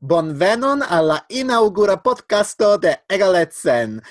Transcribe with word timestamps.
Bonvenon 0.00 0.82
alla 0.82 1.24
inaugura 1.28 1.96
podcasto 1.96 2.76
de 2.76 2.96
Egalecen. 3.08 4.02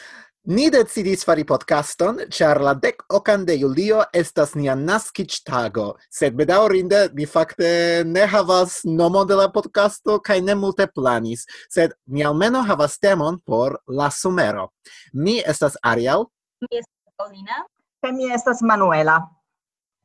Ni 0.43 0.69
decidis 0.73 1.21
fari 1.25 1.43
podcaston, 1.45 2.23
char 2.33 2.57
la 2.61 2.73
dec 2.73 3.03
ocan 3.13 3.45
de 3.45 3.53
julio 3.57 3.99
estas 4.13 4.55
nia 4.57 4.73
naskiĝtago, 4.75 5.91
sed 6.09 6.33
bedaurinde 6.33 7.11
mi 7.13 7.27
fakte 7.29 8.01
ne 8.05 8.25
havas 8.25 8.79
nomo 8.85 9.25
de 9.29 9.37
la 9.37 9.45
podcasto 9.53 10.17
cae 10.25 10.41
ne 10.41 10.55
multe 10.57 10.87
planis, 10.89 11.45
sed 11.69 11.93
mi 12.05 12.25
almeno 12.25 12.65
havas 12.65 12.97
temon 12.97 13.37
por 13.45 13.77
la 13.87 14.09
somero. 14.09 14.71
Mi 15.13 15.37
estas 15.45 15.77
Ariel. 15.83 16.25
Mi 16.65 16.81
estas 16.81 17.13
Paulina. 17.17 17.61
Kaj 18.01 18.13
mi 18.17 18.33
estas 18.33 18.65
Manuela. 18.65 19.21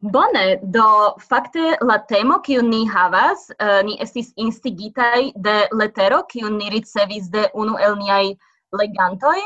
Bone, 0.00 0.58
do 0.62 1.14
fakte 1.20 1.76
la 1.84 1.98
temo 2.08 2.38
kiu 2.40 2.62
ni 2.64 2.86
havas, 2.88 3.50
uh, 3.60 3.82
ni 3.84 3.98
estis 4.00 4.30
instigitaj 4.40 5.32
de 5.36 5.56
letero 5.76 6.22
kiu 6.30 6.48
ni 6.48 6.70
ricevis 6.72 7.28
de 7.28 7.42
unu 7.52 7.76
el 7.76 7.98
niaj 8.00 8.32
legantoj 8.72 9.36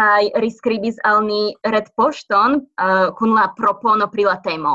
kaj 0.00 0.30
riskribis 0.40 0.96
al 1.04 1.20
ni 1.26 1.42
retpoŝton 1.74 2.56
uh, 2.56 3.12
kun 3.18 3.36
la 3.36 3.50
propono 3.58 4.08
pri 4.08 4.24
la 4.30 4.38
temo. 4.40 4.74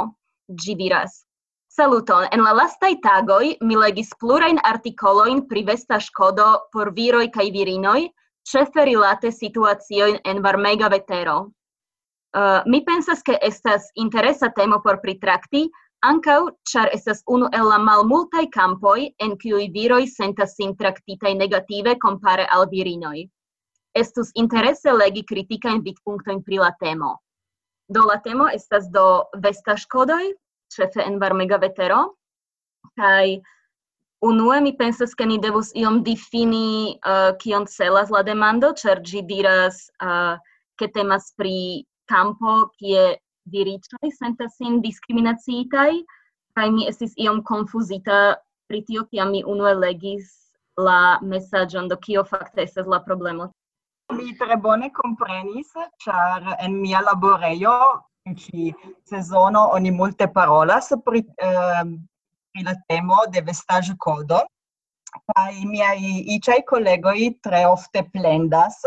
Ĝi 0.54 0.78
diras: 0.84 1.26
Saluton, 1.74 2.30
en 2.32 2.46
la 2.46 2.54
lastaj 2.54 2.94
tagoj 3.02 3.58
mi 3.62 3.76
legis 3.76 4.14
plurajn 4.22 4.62
artikolojn 4.70 5.48
pri 5.50 5.66
vesta 5.66 5.98
škodo 5.98 6.52
por 6.72 6.94
viroj 6.94 7.26
kaj 7.34 7.50
virinoj, 7.58 8.00
ĉefe 8.46 8.86
rilate 8.86 9.34
situaciojn 9.34 10.22
en 10.24 10.46
varmega 10.46 10.94
vetero. 10.94 11.40
Uh, 12.36 12.62
mi 12.66 12.84
pensas 12.84 13.22
che 13.24 13.38
estas 13.42 13.90
interesa 13.96 14.50
temo 14.50 14.82
por 14.82 15.00
pritrakti, 15.00 15.70
ankaŭ 16.06 16.42
ĉar 16.70 16.92
estas 16.94 17.24
unu 17.26 17.48
el 17.54 17.70
la 17.72 17.78
malmultaj 17.80 18.46
kampoj 18.54 19.10
en 19.24 19.38
cui 19.38 19.70
viroi 19.74 20.08
sentas 20.08 20.56
sin 20.56 20.76
tractitai 20.76 21.34
negative 21.34 21.98
kompare 21.98 22.46
al 22.52 22.68
virinoj. 22.70 23.26
Estus 23.96 24.32
interesse 24.36 24.92
legi 24.94 25.24
kritikajn 25.24 25.82
vidpunktojn 25.82 26.44
pri 26.44 26.60
la 26.60 26.72
temo. 26.80 27.16
Do 27.90 28.04
la 28.06 28.20
temo 28.20 28.48
estas 28.52 28.92
do 28.92 29.24
vestaĵkodoj, 29.42 30.34
ĉefe 30.76 31.02
en 31.08 31.18
varmega 31.20 31.58
vetero, 31.58 32.14
kai 33.00 33.40
unue 34.22 34.62
mi 34.62 34.76
pensas 34.76 35.16
ke 35.16 35.26
ni 35.26 35.40
devus 35.40 35.72
iom 35.74 36.04
difini 36.04 37.00
uh, 37.00 37.32
kion 37.40 37.66
celas 37.66 38.12
la 38.12 38.22
demando, 38.24 38.74
char 38.74 39.02
gi 39.02 39.22
diras 39.22 39.88
uh, 40.04 40.38
ke 40.78 40.92
temas 40.94 41.34
pri 41.38 41.86
campo 42.12 42.70
kie 42.80 43.18
diricoi 43.52 44.12
sentas 44.12 44.58
sin 44.58 44.82
discriminacitai, 44.82 45.94
kai 46.56 46.68
mi 46.72 46.88
estis 46.90 47.14
iom 47.18 47.44
confusita 47.44 48.38
pri 48.68 48.82
tio 48.88 49.06
kiam 49.12 49.32
mi 49.32 49.44
unue 49.44 49.74
legis 49.78 50.34
la 50.78 51.20
mesaĝon 51.22 51.88
do 51.88 51.98
kio 51.98 52.24
fakte 52.24 52.66
estas 52.66 52.88
la 52.88 53.00
problemo. 53.06 53.52
Mi 54.14 54.34
tre 54.40 54.56
bone 54.58 54.90
komprenis, 54.96 55.72
ĉar 56.04 56.54
en 56.60 56.78
mia 56.82 57.02
laborejo 57.04 57.78
ci 58.36 58.74
sezono 59.08 59.70
oni 59.72 59.92
multe 59.92 60.28
parolas 60.28 60.92
pri, 61.06 61.24
eh, 61.38 61.84
pri 62.52 62.64
la 62.64 62.76
temo 62.88 63.24
de 63.32 63.42
vestaĵ 63.42 63.94
kodo 64.00 64.44
kaj 65.32 65.54
miaj 65.66 65.98
iĉaj 66.36 66.60
kolegoj 66.70 67.20
tre 67.44 67.64
ofte 67.68 68.04
plendas 68.14 68.82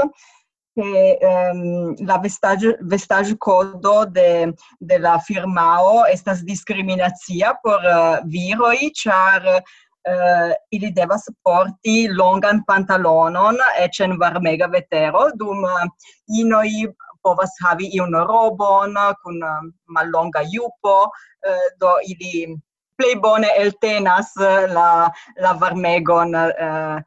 che 0.74 1.18
ehm, 1.20 1.94
la 2.06 2.18
vestage 2.18 2.76
vestage 2.80 3.36
codo 3.36 4.04
de 4.04 4.52
de 4.78 4.98
la 4.98 5.18
firmao 5.18 6.04
estas 6.06 6.42
discriminazia 6.44 7.58
por 7.62 7.80
uh, 7.82 8.20
viroi 8.24 8.90
char 8.94 9.42
uh, 9.44 10.52
ili 10.70 10.92
devas 10.92 11.24
porti 11.42 12.08
longan 12.08 12.64
pantalonon 12.64 13.56
e 13.78 13.88
cen 13.88 14.16
varmega 14.18 14.68
vetero 14.68 15.30
dum 15.34 15.64
uh, 15.64 15.86
inoi 16.28 16.86
povas 17.22 17.50
havi 17.64 17.90
iun 17.96 18.14
robon 18.14 18.94
kun 19.22 19.42
uh, 19.42 19.62
mallonga 19.86 20.42
jupo 20.52 21.10
uh, 21.48 21.68
do 21.80 21.98
ili 22.06 22.56
plei 22.96 23.16
bone 23.16 23.48
eltenas 23.56 24.36
la 24.76 25.10
la 25.36 25.52
varmegon 25.52 26.34
uh, 26.34 27.00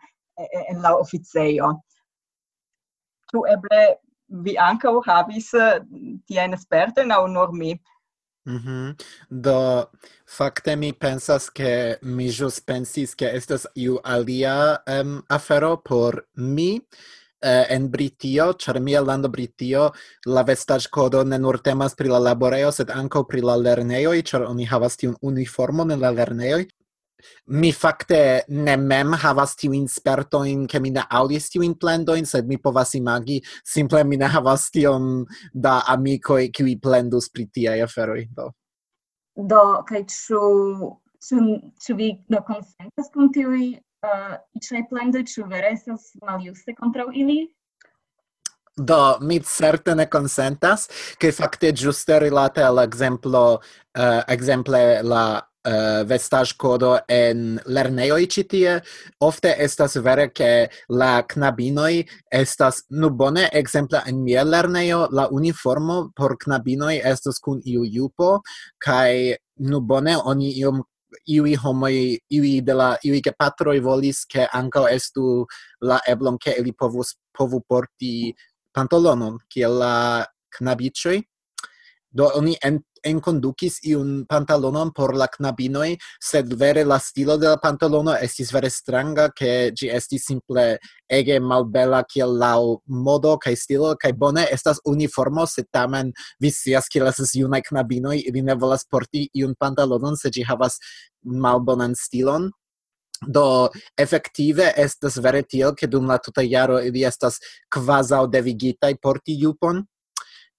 en 0.70 0.82
la 0.82 0.96
officeio 0.98 1.84
tu 3.34 3.44
eble 3.50 3.82
vi 4.46 4.56
ankaŭ 4.58 5.00
havis 5.08 5.52
eh, 5.58 5.82
tiajn 6.30 6.56
spertojn 6.58 7.12
aŭ 7.16 7.26
nur 7.32 7.52
mi? 7.54 7.74
Mm 8.46 8.60
-hmm. 8.60 8.96
Do, 9.30 9.86
fakte 10.38 10.76
mi 10.76 10.92
pensas 10.94 11.50
ke 11.50 11.98
mi 12.02 12.28
jus 12.28 12.60
pensis 12.60 13.16
ke 13.16 13.26
estas 13.26 13.68
iu 13.76 14.00
alia 14.04 14.78
um, 14.88 15.24
afero 15.30 15.78
por 15.78 16.26
mi 16.36 16.82
eh, 17.42 17.66
en 17.70 17.90
Britio, 17.92 18.54
char 18.54 18.80
mia 18.80 19.02
lando 19.02 19.30
Britio, 19.30 19.92
la 20.26 20.44
vestage 20.44 20.88
codo 20.90 21.24
ne 21.24 21.38
nur 21.38 21.60
temas 21.60 21.96
pri 21.96 22.08
la 22.10 22.20
laboreo, 22.20 22.72
sed 22.72 22.90
anco 22.90 23.24
pri 23.24 23.42
la 23.42 23.56
lerneioi, 23.56 24.24
char 24.24 24.42
oni 24.42 24.66
havas 24.66 24.98
tiun 24.98 25.16
uniformon 25.22 25.92
en 25.92 26.00
la 26.00 26.12
lerneioi, 26.12 26.68
Mi 27.48 27.72
fakte 27.76 28.44
ne 28.48 28.76
mem 28.78 29.14
havas 29.20 29.56
tiujn 29.60 29.88
spertojn, 29.92 30.66
ke 30.68 30.82
mi 30.84 30.94
ne 30.96 31.06
aŭdis 31.10 31.50
tiujn 31.54 31.76
plendojn, 31.80 32.26
sed 32.30 32.50
mi 32.50 32.58
povas 32.58 32.96
imagi, 33.00 33.40
simple 33.66 34.04
mi 34.08 34.18
ne 34.18 34.30
havas 34.32 34.70
tiom 34.74 35.24
da 35.54 35.82
amikoj, 35.94 36.50
kiuj 36.56 36.78
plendus 36.84 37.30
pri 37.34 37.48
tiaj 37.54 37.80
aferoj. 37.88 38.28
Do, 38.38 38.52
do 39.36 39.64
kaj 39.90 40.06
ĉu 40.12 40.44
ĉu 41.24 41.42
ĉu 41.86 41.98
vi 42.00 42.12
do 42.30 42.44
konsentas 42.48 43.12
kun 43.14 43.32
tiuj 43.36 43.74
uh, 44.04 44.38
iĉaj 44.60 44.86
plendoj, 44.90 45.26
ĉu 45.34 45.48
vere 45.52 45.74
estas 45.78 46.12
maljuste 46.22 46.76
kontraŭ 46.80 47.10
ili? 47.14 47.44
Do, 48.74 49.20
mi 49.22 49.38
certe 49.46 49.94
ne 49.96 50.08
consentas, 50.10 50.88
che 51.20 51.32
facte 51.32 51.72
giuste 51.74 52.18
rilate 52.20 52.64
al 52.66 52.82
exemplo, 52.82 53.62
uh, 53.62 54.24
exemple 54.28 55.04
la 55.04 55.26
Eh, 55.64 55.72
uh, 55.72 56.04
vestaj 56.04 56.58
codo 56.60 56.98
en 57.08 57.56
lerneioi 57.66 58.26
citie, 58.28 58.82
ofte 59.24 59.54
estas 59.64 59.96
vere 60.04 60.26
che 60.36 60.70
la 60.90 61.24
knabinoi 61.24 62.04
estas, 62.30 62.84
nu 62.90 63.10
bone, 63.10 63.48
exempla 63.54 64.04
en 64.06 64.24
mia 64.24 64.44
lerneio, 64.44 65.08
la 65.12 65.30
uniformo 65.32 66.12
por 66.14 66.36
knabinoi 66.36 67.00
estas 67.00 67.40
kun 67.40 67.62
iu 67.64 67.86
jupo, 67.88 68.42
kai 68.78 69.38
nu 69.64 69.80
bone 69.80 70.18
oni 70.18 70.52
iom 70.60 70.84
iui 71.32 71.56
homoi, 71.56 72.20
iui 72.28 72.60
de 72.62 72.74
la, 72.74 72.98
iui 73.00 73.22
ke 73.22 73.32
patroi 73.32 73.80
volis 73.80 74.26
ke 74.26 74.50
anca 74.52 74.90
estu 74.92 75.46
la 75.80 76.02
eblon 76.06 76.38
ke 76.44 76.58
ili 76.60 76.74
povus, 76.76 77.16
povu 77.32 77.64
porti 77.64 78.34
pantolonon, 78.76 79.40
kiel 79.48 79.80
la 79.80 80.26
knabicioi. 80.58 81.24
Do 82.12 82.28
oni 82.36 82.58
en 82.62 82.84
enkondukis 83.04 83.80
iun 83.88 84.24
pantalonon 84.30 84.92
por 84.96 85.14
la 85.16 85.28
knabinoj, 85.28 85.96
sed 86.22 86.54
vere 86.60 86.84
la 86.88 87.00
stilo 87.00 87.38
de 87.38 87.50
la 87.52 87.58
pantalono 87.62 88.16
estis 88.16 88.52
vere 88.54 88.70
stranga, 88.70 89.30
ke 89.36 89.72
ĝi 89.76 89.92
estis 89.94 90.26
simple 90.30 90.66
ege 91.10 91.40
malbela 91.40 92.04
kiel 92.10 92.38
laŭ 92.40 92.80
modo 92.88 93.36
kaj 93.38 93.56
stilo, 93.66 93.94
kaj 94.00 94.14
bone 94.18 94.48
estas 94.52 94.82
uniformo, 94.90 95.46
sed 95.46 95.70
tamen 95.72 96.12
vi 96.42 96.52
scias 96.52 96.90
kiel 96.90 97.08
estas 97.12 97.36
junaj 97.36 97.62
knabinoj, 97.70 98.18
ili 98.24 98.42
ne 98.42 98.56
volas 98.56 98.88
porti 98.90 99.28
iun 99.34 99.56
pantalonon, 99.60 100.18
se 100.18 100.32
ĝi 100.34 100.48
havas 100.48 100.80
malbonan 101.24 101.96
stilon. 101.96 102.52
Do 103.24 103.70
efektive 103.98 104.66
estas 104.76 105.16
vere 105.24 105.44
tiel 105.48 105.76
ke 105.80 105.88
dum 105.88 106.10
la 106.10 106.18
tuta 106.20 106.44
jaro 106.44 106.82
ili 106.84 107.06
estas 107.08 107.38
kvazaŭ 107.72 108.26
devigitaj 108.28 108.96
porti 109.02 109.38
jupon 109.40 109.84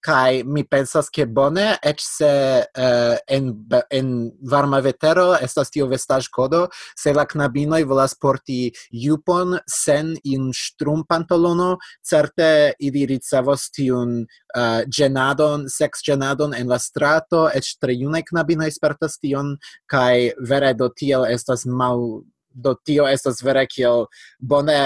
kai 0.05 0.43
mi 0.45 0.65
pensas 0.69 1.09
ke 1.09 1.25
bone 1.27 1.65
et 1.83 2.01
se 2.01 2.31
uh, 2.63 3.17
en 3.37 3.49
en 3.91 4.09
varma 4.51 4.81
vetero 4.85 5.33
estas 5.41 5.73
tio 5.73 5.87
vestaj 5.89 6.29
kodo 6.33 6.67
se 6.97 7.15
la 7.17 7.25
knabino 7.25 7.79
volas 7.89 8.15
porti 8.15 8.73
jupon 8.93 9.59
sen 9.67 10.15
in 10.25 10.51
strum 10.53 11.05
pantalono 11.09 11.79
certe 12.03 12.75
ili 12.79 13.07
ricevos 13.07 13.71
tiun 13.71 14.21
eh, 14.25 14.61
uh, 14.61 14.83
genadon 14.87 15.69
sex 15.69 16.05
genadon 16.07 16.55
en 16.55 16.69
la 16.69 16.79
strato 16.79 17.49
et 17.49 17.65
tre 17.81 17.95
junaj 17.95 18.23
knabinoj 18.31 18.71
spertas 18.71 19.19
tion 19.19 19.57
kai 19.87 20.33
vere 20.41 20.75
do 20.75 20.89
tio 20.89 21.25
estas 21.25 21.67
mal 21.67 22.23
do 22.55 22.75
tio 22.85 23.09
estas 23.09 23.43
vere 23.43 23.67
kiel 23.67 24.07
bone 24.39 24.79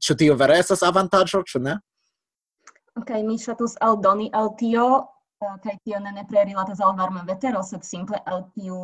Ĉu 0.00 0.16
tio 0.16 0.34
vere 0.40 0.56
estas 0.56 0.80
avantaĝo, 0.86 1.42
ĉu 1.44 1.60
ne? 1.60 1.76
Kaj 3.06 3.22
mi 3.26 3.36
ŝatus 3.38 3.76
aldoni 3.86 4.30
al 4.34 4.50
tio, 4.60 4.86
uh, 5.44 5.54
kaj 5.64 5.76
tio 5.84 6.00
ne 6.04 6.12
nepre 6.16 6.44
rilatas 6.44 6.80
al 6.80 6.96
varma 6.98 7.22
vetero, 7.28 7.62
sed 7.62 7.86
simple 7.86 8.20
al 8.26 8.44
tiu 8.54 8.80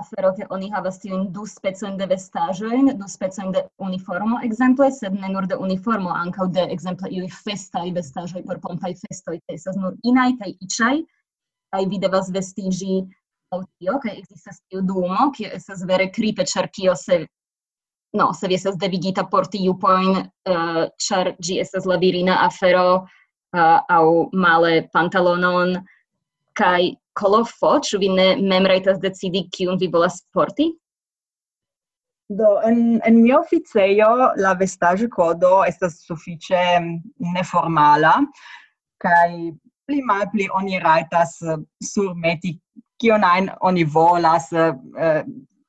afero, 0.00 0.32
ke 0.36 0.46
oni 0.52 0.68
havas 0.72 0.98
tiujn 1.00 1.30
du 1.32 1.46
specojn 1.48 1.96
de 2.00 2.08
vestaĵojn, 2.10 2.90
du 3.00 3.08
specojn 3.08 3.52
de 3.54 3.62
uniformo 3.88 4.40
ekzemple, 4.48 4.90
sed 4.92 5.16
ne 5.20 5.30
nur 5.32 5.46
de 5.48 5.56
uniformo, 5.66 6.12
ankaŭ 6.24 6.48
de 6.56 6.66
ekzemple 6.74 7.12
iuj 7.18 7.30
festaj 7.44 7.86
vestaĵoj 7.96 8.42
por 8.48 8.60
pompaj 8.64 8.92
festoj, 9.04 9.38
kaj 9.46 9.60
estas 9.60 9.78
nur 9.80 9.96
inaj 10.04 10.32
kaj 10.42 10.52
iĉaj, 10.68 10.98
kaj 11.72 11.86
vi 11.92 12.02
devas 12.02 12.28
vestiĝi 12.34 12.98
laŭ 13.54 13.62
tio, 13.64 13.96
kaj 14.02 14.18
ekzistas 14.18 14.60
tiu 14.68 14.84
duomo, 14.84 15.30
kio 15.36 15.50
estas 15.60 15.84
vere 15.88 16.10
kripe, 16.12 16.44
ĉar 16.44 16.68
kio 16.76 16.96
se 16.98 17.24
no, 18.16 18.32
se 18.32 18.48
vi 18.48 18.56
estas 18.56 18.76
devigita 18.80 19.26
porti 19.32 19.62
tiu 19.64 19.76
uh, 19.76 20.82
ĉar 21.08 21.32
uh, 21.32 21.38
ĝi 21.40 21.60
estas 21.64 21.88
la 21.88 21.96
virina 22.00 22.40
afero, 22.44 23.06
uh, 23.54 23.80
au 23.88 24.30
male 24.32 24.88
pantalonon 24.92 25.76
kai 26.56 26.96
colofo 27.18 27.76
ĉu 27.88 28.00
vi 28.00 28.08
ne 28.08 28.26
mem 28.40 28.66
rajtas 28.66 28.98
decidi 29.00 29.46
kiun 29.52 29.78
vi 29.80 29.88
volas 29.92 30.22
porti? 30.32 30.72
Do, 32.28 32.56
en, 32.66 33.00
en 33.06 33.20
mio 33.22 33.38
oficejo 33.44 34.08
la 34.42 34.54
vestage 34.58 35.08
codo 35.08 35.62
estas 35.64 36.00
suffice 36.06 36.62
mm, 36.80 36.96
neformala 37.36 38.16
kai 38.98 39.52
pli 39.86 40.00
malpli 40.02 40.48
oni 40.58 40.80
raitas 40.82 41.36
surmeti 41.92 42.56
kion 42.98 43.24
ein 43.24 43.50
oni 43.60 43.84
volas, 43.84 44.50
uh, 44.52 45.22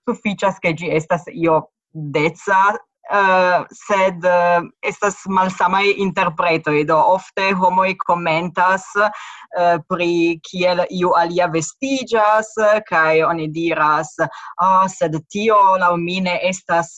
sufiĉas 0.08 0.60
ke 0.64 0.74
gi 0.80 0.92
estas 0.96 1.28
io 1.34 1.62
deca, 1.94 2.78
Uh, 3.08 3.64
sed 3.72 4.26
uh, 4.28 4.66
estas 4.84 5.22
malsamaj 5.32 5.94
interpretoj. 6.04 6.82
Do 6.90 6.98
ofte 7.14 7.54
homoj 7.56 7.94
komentas 8.04 8.84
uh, 9.00 9.78
pri 9.88 10.40
kiel 10.44 10.84
iu 10.92 11.14
alia 11.16 11.48
vestiĝas 11.48 12.50
kaj 12.90 13.24
oni 13.30 13.48
diras 13.56 14.12
ah 14.20 14.34
oh, 14.66 14.88
sed 14.92 15.16
tio 15.32 15.60
laŭ 15.80 15.94
mi 16.02 16.20
ne 16.26 16.36
estas 16.50 16.98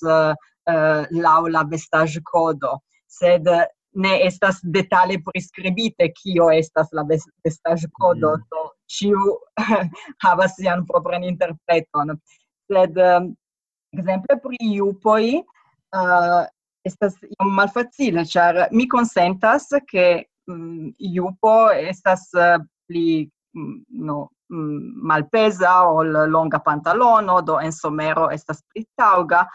laŭ 1.25 1.39
la 1.49 1.61
vestaĵkodo. 1.69 2.75
Sed 3.09 3.45
ne 3.93 4.13
estas 4.25 4.59
detale 4.63 5.17
priskribite 5.25 6.11
kio 6.13 6.49
estas 6.53 6.89
la 6.93 7.05
vestaĵkodo. 7.09 8.33
Mm. 8.37 8.49
do 8.49 8.65
ĉiu 8.97 9.37
havas 10.25 10.57
sian 10.57 10.85
propran 10.89 11.23
interpreton. 11.23 12.17
Sed 12.69 12.97
um, 12.97 13.33
Exemple, 13.89 14.35
pri 14.37 14.57
iupoi, 14.77 15.39
uh, 15.95 16.43
estas 16.85 17.15
iom 17.27 17.53
malfacile, 17.55 18.25
ĉar 18.25 18.65
mi 18.71 18.87
konsentas, 18.89 19.69
ke 19.89 20.07
um, 20.49 20.91
jupo 20.99 21.71
estas 21.75 22.27
uh, 22.37 22.57
pli 22.89 23.29
um, 23.55 23.79
no, 24.09 24.19
um, 24.53 24.77
malpeza 25.11 25.73
ol 25.89 26.13
longa 26.31 26.61
pantalono, 26.65 27.41
do 27.41 27.59
en 27.59 27.73
somero 27.75 28.29
estas 28.33 28.63
pli 28.69 28.85
taŭga, 28.97 29.45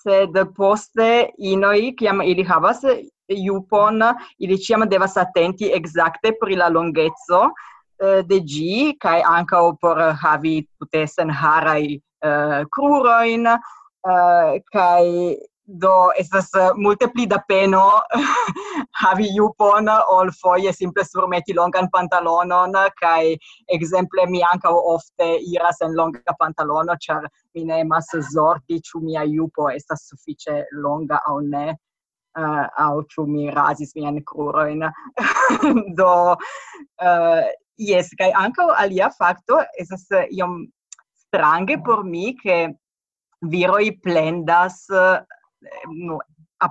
sed 0.00 0.36
poste 0.56 1.30
inoj, 1.36 1.92
kiam 1.98 2.22
ili 2.24 2.44
havas 2.48 2.84
jupon, 3.30 4.00
ili 4.38 4.56
ciam 4.58 4.86
devas 4.88 5.16
atenti 5.20 5.70
exacte 5.76 6.32
pri 6.40 6.56
la 6.56 6.70
longezzo 6.72 7.42
uh, 7.44 7.66
eh, 8.00 8.22
de 8.24 8.40
gi, 8.40 8.96
kai 9.00 9.20
ankaŭ 9.20 9.64
por 9.80 10.00
havi 10.22 10.62
tute 10.78 11.04
senharaj 11.06 11.84
uh, 12.24 12.64
kruroin, 12.72 13.46
uh, 13.46 14.56
kai 14.72 15.36
do 15.78 16.10
estas 16.18 16.48
eh, 16.54 16.70
multe 16.76 17.08
pli 17.12 17.26
da 17.26 17.38
peno 17.48 17.82
havi 19.02 19.28
jupon 19.36 19.88
ol 19.88 20.32
foje 20.40 20.72
simple 20.72 21.04
surmeti 21.04 21.54
longan 21.54 21.88
pantalonon 21.92 22.74
kaj 23.00 23.36
ekzemple 23.76 24.26
mi 24.32 24.42
ankaŭ 24.52 24.74
ofte 24.94 25.28
iras 25.52 25.80
en 25.86 25.94
longa 26.00 26.34
pantalono 26.38 26.96
ĉar 27.06 27.28
mi 27.54 27.64
ne 27.64 27.80
emas 27.84 28.10
zorgi 28.32 28.80
ĉu 28.90 29.04
mia 29.04 29.22
jupo 29.28 29.70
estas 29.70 30.08
sufiĉe 30.10 30.64
longa 30.82 31.22
aŭ 31.30 31.38
ne 31.54 31.64
uh, 31.70 32.66
aŭ 32.88 32.92
ĉu 33.14 33.26
mi 33.26 33.50
razis 33.54 33.94
mian 33.94 34.18
krurojn. 34.26 34.86
Do 35.98 36.12
eh, 36.34 37.06
uh, 37.06 37.48
Yes, 37.80 38.10
kai 38.12 38.28
ankaŭ 38.36 38.66
alia 38.76 39.06
fakto 39.16 39.56
estas 39.80 40.02
iom 40.36 40.66
strange 41.16 41.78
por 41.80 42.02
mi 42.04 42.34
che 42.36 42.74
viroi 43.40 43.94
plendas 44.04 44.84
no, 45.88 46.18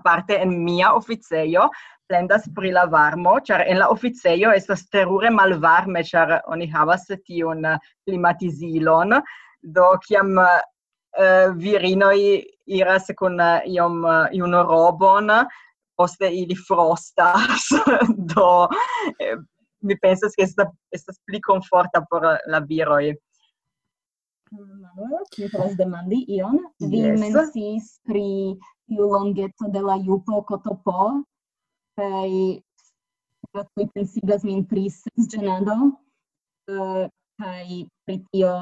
parte 0.03 0.37
en 0.41 0.63
mia 0.63 0.93
officeio, 0.93 1.69
plendas 2.07 2.47
pri 2.55 2.71
la 2.71 2.85
varmo, 2.85 3.39
char 3.45 3.63
en 3.67 3.79
la 3.79 3.89
officeio 3.89 4.51
estas 4.53 4.87
terure 4.89 5.29
malvarme, 5.29 6.03
char 6.03 6.41
oni 6.47 6.67
havas 6.69 7.07
tiun 7.25 7.65
klimatizilon, 8.05 9.19
do 9.61 9.91
kiam 10.05 10.37
uh, 10.37 11.51
virinoi 11.57 12.43
iras 12.69 13.09
kun 13.17 13.39
eh, 13.41 13.61
iom 13.75 14.03
eh, 14.05 14.37
iun 14.37 14.53
robon, 14.53 15.31
poste 15.97 16.29
ili 16.31 16.55
frostas, 16.55 17.69
do 18.33 18.67
eh, 19.19 19.37
mi 19.81 19.97
pensas 19.97 20.35
che 20.35 20.47
sta 20.47 20.69
estas 20.91 21.19
pli 21.25 21.39
conforta 21.39 22.03
por 22.09 22.25
la 22.45 22.59
viroj. 22.59 23.13
Mi 24.51 25.49
povas 25.51 25.75
demandi 25.77 26.25
ion. 26.37 26.57
Vi 26.79 27.03
yes. 27.05 27.99
pri 28.03 28.57
tiu 28.89 29.09
longeco 29.13 29.69
de 29.73 29.81
la 29.85 29.95
jupo 30.05 30.41
kotopo, 30.49 31.11
kaj 31.99 32.29
kiuj 33.53 33.87
pensigas 33.93 34.43
min 34.43 34.65
pri 34.69 34.87
ĝenado, 35.33 35.75
uh, 35.89 36.75
eh, 36.75 37.09
kaj 37.41 37.65
pri 38.05 38.17
tio 38.31 38.53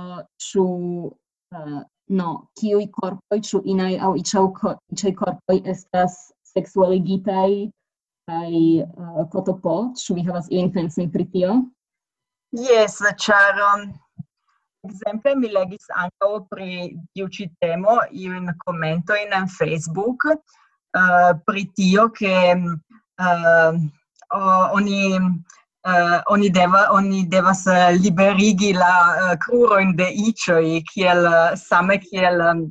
ĉu 0.48 0.66
uh, 1.12 1.80
no, 2.20 2.30
kiuj 2.60 2.86
korpoj, 2.96 3.40
ĉu 3.50 3.62
inaj 3.74 3.94
aŭ 4.08 4.14
iĉaŭ 4.22 4.46
iĉaj 4.96 5.14
korpoj 5.22 5.58
estas 5.74 6.20
seksualigitaj 6.54 7.50
kaj 8.28 8.52
uh, 8.52 9.18
eh, 9.24 9.24
kotopo, 9.34 9.78
ĉu 10.04 10.20
vi 10.20 10.28
havas 10.28 10.52
iujn 10.52 10.72
pensojn 10.76 11.12
pri 11.12 11.28
tio? 11.34 11.58
Yes, 12.56 13.02
ĉar 13.24 13.60
um, 13.70 13.90
Exemple, 14.88 15.36
mi 15.36 15.50
legis 15.52 15.90
anche 16.02 16.30
pri 16.48 16.72
tiu 17.12 17.28
ĉi 17.28 17.46
temo 17.60 17.98
in 18.12 18.54
commento 18.64 19.14
in 19.20 19.34
Facebook 19.48 20.24
uh, 20.32 21.36
pri 21.44 21.64
tio 21.76 22.10
che 22.12 22.56
uh, 22.56 23.74
eh, 23.76 24.68
oni 24.78 25.02
uh, 25.12 26.20
oni 26.26 26.50
deva 26.50 26.92
oni 26.92 27.28
devas 27.28 27.66
liberigi 28.00 28.72
la 28.74 29.36
uh, 29.36 29.82
in 29.82 29.96
de 29.96 30.08
iĉoj 30.08 30.84
kiel 30.94 31.28
same 31.56 31.98
kiel 32.00 32.40
um, 32.40 32.64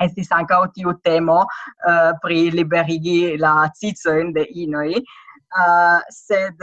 estis 0.00 0.32
ankaŭ 0.32 0.64
tiu 0.72 0.96
temo 1.04 1.44
uh, 1.44 2.12
pri 2.22 2.50
liberigi 2.50 3.36
la 3.36 3.68
cicojn 3.76 4.32
de 4.32 4.46
inoi 4.64 5.02
uh, 5.58 6.00
sed 6.10 6.58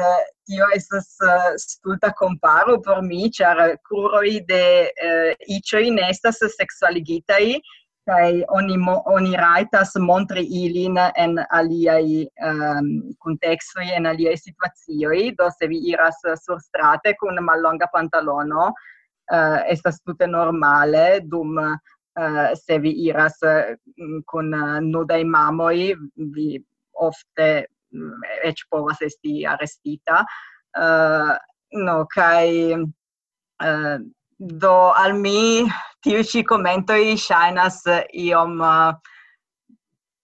tio 0.48 0.68
estas 0.75 1.16
uh, 1.24 1.56
stulta 1.57 2.13
comparo 2.13 2.80
por 2.81 3.01
mi, 3.01 3.30
char 3.31 3.78
curoi 3.88 4.39
de 4.48 4.63
eh, 4.88 5.31
uh, 5.31 5.34
icioi 5.57 5.92
nestas 5.92 6.39
sexualigitai, 6.56 7.60
kai 8.07 8.44
oni 8.56 8.78
mo, 8.80 9.01
oni 9.12 9.36
raitas 9.36 9.92
montri 10.00 10.45
ilin 10.63 10.95
en 11.24 11.36
aliai 11.51 12.24
um, 12.24 12.62
ehm, 12.62 12.92
contextoi 13.19 13.90
en 13.97 14.07
aliai 14.07 14.38
situazioi 14.40 15.33
do 15.35 15.50
se 15.52 15.68
vi 15.68 15.81
iras 15.92 16.21
sur 16.44 16.61
strate 16.64 17.16
con 17.19 17.35
mallonga 17.44 17.90
pantalono 17.92 18.71
uh, 18.71 19.59
estas 19.68 20.00
tute 20.06 20.28
normale 20.28 21.19
dum 21.21 21.59
uh, 21.59 22.54
se 22.56 22.80
vi 22.80 22.95
iras 23.09 23.44
uh, 23.44 23.76
kun 24.26 24.56
nudai 24.88 25.23
mamoi 25.23 25.92
vi 26.16 26.64
ofte 26.94 27.68
Mm, 27.97 28.21
ec 28.45 28.61
povas 28.69 29.01
esti 29.01 29.42
arrestita. 29.45 30.21
Uh, 30.77 31.33
eh, 31.33 31.35
no, 31.81 32.06
kai 32.06 32.75
uh, 32.77 33.97
do 34.37 34.75
al 34.94 35.18
mi 35.18 35.66
tiu 36.06 36.23
ci 36.23 36.44
commentoi 36.45 37.18
shainas 37.18 37.81
iom 38.13 38.61
eh, 38.61 38.68
uh, 38.68 38.94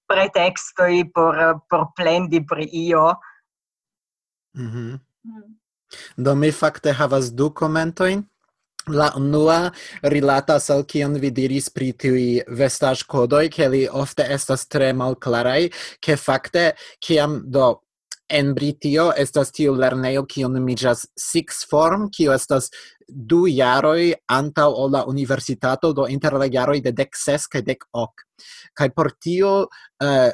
pretextoi 0.06 1.10
por, 1.16 1.40
por 1.70 1.90
plendi 1.98 2.44
pri 2.46 2.70
io. 2.72 3.16
Mm 4.54 4.70
-hmm. 4.70 5.00
Mm. 5.26 5.58
Do 6.18 6.36
mi 6.36 6.52
fakte 6.52 6.92
havas 6.92 7.34
du 7.34 7.50
commentoin. 7.50 8.33
La 8.92 9.14
unua 9.16 9.72
rilatas 10.12 10.70
al 10.74 10.84
kion 10.84 11.14
vi 11.16 11.30
diris 11.32 11.70
pri 11.72 11.94
tiuj 11.96 12.44
vestaĵkodoj, 12.52 13.46
ke 13.50 13.70
li 13.72 13.86
ofte 13.88 14.26
estas 14.28 14.68
tre 14.68 14.92
clarai 15.20 15.70
ke 16.02 16.18
fakte 16.18 16.74
kiam 17.00 17.42
do 17.46 17.80
en 18.30 18.54
Britio 18.54 19.12
estas 19.16 19.52
tiu 19.52 19.76
lernejo 19.76 20.26
kiu 20.26 20.50
nomiĝas 20.50 21.06
Six 21.16 21.64
Form, 21.70 22.10
kiu 22.10 22.34
estas 22.34 22.70
du 23.08 23.46
jaroj 23.48 24.14
antaŭ 24.28 24.70
ol 24.74 24.92
la 24.92 25.04
universitato, 25.06 25.94
do 25.94 26.08
inter 26.08 26.34
la 26.34 26.48
jaroj 26.52 26.80
de 26.82 26.92
dek 26.92 27.16
ses 27.16 27.48
kaj 27.48 27.62
dek 27.62 27.86
ok. 27.94 28.24
Kaj 28.74 28.90
por 28.96 29.12
tio 29.22 29.52
uh, 29.68 30.32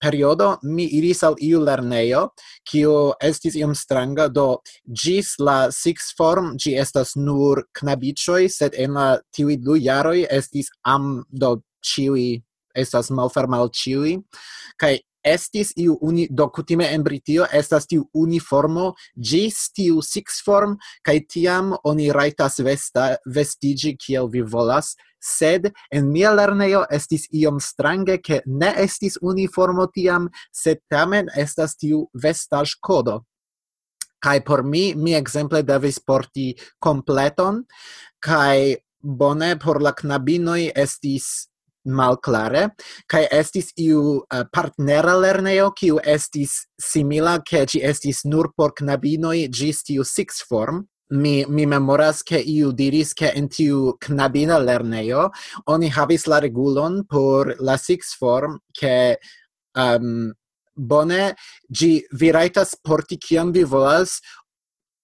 periodo 0.00 0.56
mi 0.62 0.86
iris 0.98 1.22
al 1.26 1.36
iu 1.42 1.60
lernejo, 1.64 2.28
kiu 2.68 3.12
estis 3.22 3.56
iom 3.58 3.74
stranga, 3.76 4.28
do 4.28 4.62
gis 4.86 5.34
la 5.38 5.70
six 5.70 6.12
form, 6.16 6.54
gi 6.56 6.76
estas 6.78 7.16
nur 7.16 7.64
knabicoj, 7.78 8.46
sed 8.48 8.78
en 8.78 8.98
la 8.98 9.08
tiui 9.34 9.58
du 9.60 9.76
jaroj 9.80 10.22
estis 10.30 10.70
am, 10.84 11.24
do 11.28 11.58
ciui 11.82 12.42
estas 12.74 13.10
malfermal 13.12 13.68
ciui, 13.74 14.18
kai 14.80 14.98
estis 15.24 15.72
iu 15.76 15.96
uni 16.00 16.26
do 16.30 16.48
kutime 16.48 16.88
en 16.94 17.02
Britio 17.02 17.46
estas 17.52 17.86
tiu 17.86 18.08
uniformo 18.14 18.92
gis 19.16 19.70
tiu 19.74 20.02
six 20.02 20.42
form 20.44 20.76
kaj 21.06 21.18
tiam 21.28 21.72
oni 21.84 22.10
rajtas 22.12 22.60
vesta 22.60 23.16
vestigi 23.26 23.96
kiel 23.96 24.28
vi 24.28 24.42
volas 24.42 24.94
sed 25.22 25.70
en 25.90 26.10
mia 26.12 26.32
lernejo 26.34 26.84
estis 26.90 27.28
iom 27.30 27.60
strange 27.60 28.18
ke 28.18 28.40
ne 28.46 28.72
estis 28.84 29.18
uniformo 29.22 29.86
tiam 29.86 30.28
sed 30.52 30.82
tamen 30.90 31.30
estas 31.36 31.76
tiu 31.76 32.08
vestaj 32.14 32.66
kodo 32.80 33.22
kaj 34.22 34.40
por 34.46 34.62
mi 34.62 34.94
mi 34.94 35.14
ekzemple 35.18 35.62
devis 35.62 35.98
porti 35.98 36.52
kompleton 36.78 37.62
kaj 38.22 38.76
bone 39.02 39.56
por 39.58 39.82
la 39.82 39.92
knabinoj 39.92 40.70
estis 40.84 41.51
malclare 41.84 42.68
kai 43.10 43.24
estis 43.30 43.72
iu 43.76 44.22
uh, 44.22 44.44
partnera 44.52 45.14
lernejo 45.18 45.70
kiu 45.76 46.00
estis 46.04 46.66
simila 46.80 47.38
ke 47.40 47.66
ci 47.66 47.82
estis 47.82 48.24
nur 48.24 48.52
por 48.56 48.74
knabinoj 48.78 49.48
gis 49.50 49.82
tiu 49.82 50.04
sixth 50.04 50.46
form. 50.48 50.86
Mi 51.12 51.44
mi 51.44 51.66
memoras 51.66 52.22
ke 52.24 52.40
iu 52.40 52.72
diris 52.72 53.12
ke 53.14 53.34
en 53.36 53.48
tiu 53.48 53.96
knabina 54.00 54.56
lernejo 54.58 55.28
oni 55.68 55.90
havis 55.92 56.26
la 56.26 56.38
regulon 56.40 57.02
por 57.04 57.54
la 57.60 57.76
sixth 57.76 58.16
form 58.18 58.56
ke 58.72 59.18
um, 59.76 60.32
bone 60.76 61.34
gi 61.68 62.02
vi 62.12 62.32
rajtas 62.32 62.74
porti 62.84 63.18
kiam 63.20 63.52
vi 63.52 63.64
volas 63.64 64.20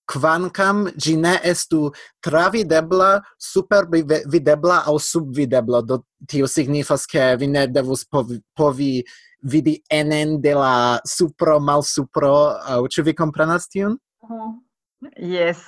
quancam 0.08 0.88
gi 0.96 1.16
ne 1.16 1.34
estu 1.44 1.90
travidebla, 2.24 3.20
supervidebla 3.38 4.82
au 4.86 4.98
subvidebla. 4.98 5.82
Do 5.82 6.04
tio 6.26 6.46
signifas 6.46 7.06
che 7.06 7.36
vi 7.36 7.46
ne 7.46 7.66
devus 7.66 8.04
povi, 8.04 8.40
povi 8.54 9.04
vidi 9.42 9.82
enen 9.90 10.40
de 10.40 10.54
la 10.54 11.00
supro 11.04 11.60
malsupro, 11.60 12.56
au 12.74 12.88
ci 12.88 13.02
vi 13.02 13.14
comprenas 13.14 13.68
tion? 13.68 13.98
Uh 14.22 14.30
-huh. 14.30 14.67
Yes. 15.14 15.60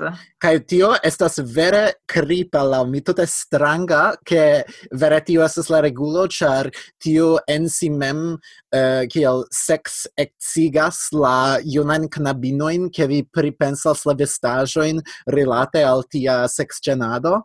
Kai 0.42 0.56
tio 0.66 0.88
estas 1.06 1.36
vere 1.54 1.92
kripa 2.10 2.64
la 2.66 2.80
mi 2.84 2.98
tute 3.00 3.22
stranga 3.30 4.16
ke 4.26 4.64
vere 4.90 5.20
tio 5.22 5.44
estas 5.46 5.70
la 5.70 5.78
regulo 5.86 6.24
char 6.26 6.70
tio 6.98 7.38
en 7.46 7.68
si 7.68 7.90
mem 7.90 8.24
uh, 8.34 9.02
kiel 9.06 9.44
sex 9.54 10.08
exigas 10.18 11.12
la 11.12 11.60
junan 11.62 12.08
knabinoin 12.10 12.90
ke 12.90 13.06
vi 13.06 13.22
pripensas 13.22 14.02
la 14.04 14.16
vestajoin 14.18 14.98
relate 15.30 15.84
al 15.84 16.02
tia 16.02 16.48
sexgenado 16.48 17.44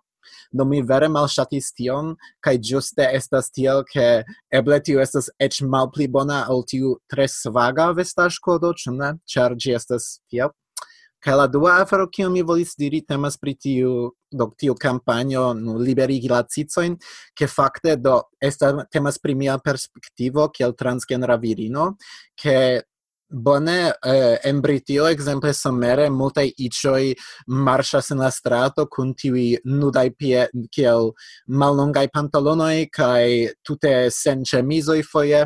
do 0.51 0.65
mi 0.65 0.81
vere 0.81 1.07
malŝatis 1.11 1.69
tion 1.77 2.15
kai 2.41 2.57
juste 2.57 3.05
estas 3.13 3.51
tiel 3.53 3.85
ke 3.93 4.23
eble 4.49 4.81
tio 4.81 5.05
estas 5.05 5.29
ech 5.39 5.61
mal 5.61 5.91
pli 5.93 6.07
bona 6.07 6.43
al 6.49 6.65
tiu 6.65 6.97
tres 7.13 7.43
vaga 7.45 7.91
vestaĵkodo 7.93 8.73
ĉu 8.73 8.97
ne? 8.97 9.17
Char 9.29 9.53
gi 9.53 9.77
estas 9.77 10.15
tiel. 10.31 10.49
Kaj 11.25 11.33
la 11.39 11.47
dua 11.49 11.79
afero, 11.81 12.05
kiu 12.05 12.29
mi 12.29 12.43
volis 12.45 12.75
diri, 12.77 12.99
temas 13.01 13.33
pri 13.41 13.55
tiu, 13.57 13.91
do, 14.29 14.45
tiu 14.61 14.75
kampanjo, 14.77 15.55
nu, 15.57 15.79
liberigi 15.81 16.29
la 16.29 16.43
cicojn, 16.45 16.99
ke 17.33 17.47
fakte, 17.49 17.95
do, 17.97 18.19
esta, 18.37 18.69
temas 18.93 19.17
pri 19.17 19.33
mia 19.33 19.55
perspektivo, 19.57 20.45
kiel 20.53 20.75
transgenra 20.77 21.39
virino, 21.41 21.95
ke 22.37 22.83
bone 23.25 23.77
eh, 24.05 24.37
en 24.45 24.61
Britio 24.61 25.07
ekzemple 25.09 25.53
somere 25.57 26.05
multaj 26.13 26.45
iĉoj 26.67 27.15
marŝas 27.49 28.11
en 28.13 28.21
la 28.21 28.29
strato 28.31 28.85
kun 28.85 29.15
tiuj 29.17 29.63
nudaj 29.65 30.11
pie 30.19 30.45
kiel 30.69 31.11
mallongaj 31.47 32.07
pantalonoj 32.13 32.85
kaj 32.93 33.25
tute 33.65 34.11
sen 34.13 34.45
ĉemizoj 34.45 35.01
foje. 35.09 35.45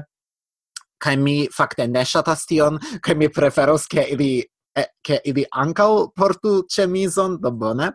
Kaj 1.00 1.16
mi 1.16 1.48
fakte 1.56 1.88
ne 1.88 2.04
ŝatas 2.04 2.44
tion 2.46 2.78
kaj 3.00 3.16
mi 3.16 3.32
preferos 3.32 3.88
ke 3.88 4.04
ili 4.12 4.44
e 4.76 4.86
che 5.02 5.22
ili 5.24 5.46
ancau 5.50 6.12
portu 6.16 6.64
cemison, 6.68 7.40
do 7.40 7.52
bone, 7.52 7.94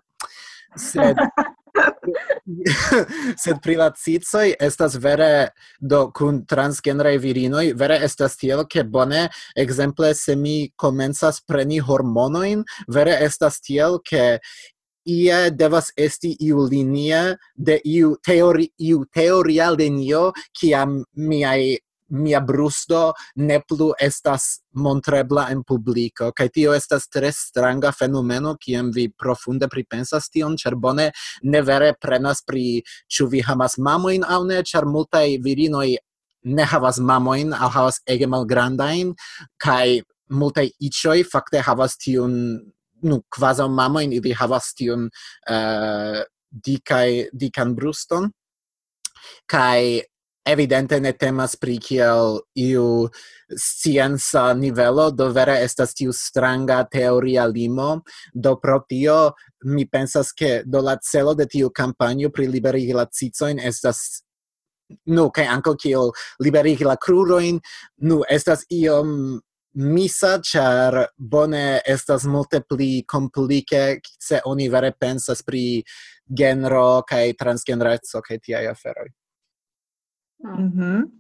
sed 0.77 1.17
sed 3.43 3.59
pri 3.63 3.77
la 3.79 3.89
cicoj 3.91 4.55
estas 4.61 4.97
vere 5.03 5.49
do 5.81 6.11
kun 6.15 6.45
transgenraj 6.47 7.17
virinoj 7.23 7.65
vere 7.79 7.99
estas 8.07 8.37
tiel 8.39 8.65
ke 8.71 8.85
bone 8.85 9.27
ekzemple 9.59 10.13
se 10.15 10.37
mi 10.37 10.71
komencas 10.77 11.41
preni 11.49 11.81
hormonojn 11.89 12.65
vere 12.99 13.17
estas 13.27 13.61
tiel 13.61 13.99
ke 14.11 14.39
ie 15.05 15.51
devas 15.51 15.91
esti 15.97 16.35
iu 16.41 16.65
linia 16.71 17.37
de 17.55 17.81
iu 17.85 18.15
teori 18.23 18.71
iu 18.79 19.05
teoria 19.13 19.71
linio 19.71 20.31
kiam 20.61 21.03
miaj 21.15 21.77
mia 22.09 22.41
brusto 22.41 23.13
ne 23.37 23.61
plu 23.69 23.93
estas 24.01 24.61
montrebla 24.73 25.49
en 25.51 25.63
publico 25.65 26.31
kaj 26.37 26.49
tio 26.55 26.75
estas 26.77 27.09
tre 27.09 27.33
stranga 27.33 27.93
fenomeno 27.93 28.57
kiam 28.61 28.91
vi 28.95 29.09
profunde 29.09 29.69
pripensas 29.69 30.29
tion 30.29 30.57
ĉar 30.61 30.77
bone 30.77 31.11
ne 31.43 31.63
vere 31.63 31.95
prenas 32.01 32.45
pri 32.47 32.83
ĉu 33.09 33.29
vi 33.33 33.41
hamas 33.41 33.79
mamojn 33.79 34.25
aŭ 34.25 34.43
ne 34.51 34.63
ĉar 34.63 34.85
multaj 34.85 35.27
virinoj 35.45 35.89
ne 36.45 36.65
havas 36.69 37.01
mamojn 37.01 37.55
aŭ 37.57 37.71
havas 37.79 38.03
ege 38.07 38.29
malgrandajn 38.29 39.15
kaj 39.57 40.05
multaj 40.31 40.69
iĉoj 40.81 41.25
fakte 41.33 41.65
havas 41.65 41.97
tiun 41.97 42.37
nu 43.05 43.21
kvazaŭ 43.37 43.69
mamojn 43.69 44.13
ili 44.17 44.33
havas 44.33 44.73
tiun 44.77 45.09
eh, 45.09 45.55
uh, 45.55 46.23
dikaj 46.55 47.31
dikan 47.33 47.75
bruston. 47.75 48.31
Kaj 49.51 50.05
evidente 50.45 51.01
ne 51.01 51.13
temas 51.13 51.57
pri 51.57 51.79
kiel 51.79 52.41
iu 52.55 53.09
scienza 53.57 54.53
nivelo, 54.55 55.11
do 55.11 55.31
vere 55.33 55.57
estas 55.65 55.95
tiu 55.95 56.13
stranga 56.13 56.83
teoria 56.85 57.47
limo, 57.47 58.03
do 58.35 58.57
pro 58.61 58.83
tio 58.89 59.33
mi 59.65 59.87
pensas 59.89 60.33
ke 60.33 60.63
do 60.67 60.83
la 60.85 60.99
celo 61.01 61.35
de 61.35 61.47
tiu 61.47 61.71
kampanjo 61.71 62.31
pri 62.31 62.47
liberigi 62.47 62.93
la 62.93 63.07
cicoin 63.07 63.59
estas 63.59 64.23
nu, 65.07 65.31
ke 65.31 65.47
ankaŭ 65.49 65.75
kiel 65.81 66.13
liberigi 66.45 66.85
la 66.85 66.97
cruroin, 67.01 67.59
nu, 68.05 68.21
estas 68.29 68.67
iom 68.69 69.41
misa 69.75 70.39
char 70.43 71.07
bone 71.19 71.81
estas 71.87 72.29
multe 72.31 72.61
pli 72.61 73.03
komplike 73.09 74.01
se 74.21 74.41
oni 74.45 74.69
vere 74.69 74.93
pensas 74.93 75.43
pri 75.43 75.83
genro 76.29 77.03
kaj 77.09 77.33
transgenreco 77.41 78.23
kaj 78.23 78.39
tiaj 78.45 78.69
aferoj. 78.71 79.11
Hm. 80.45 80.65
Mhm. 80.65 81.11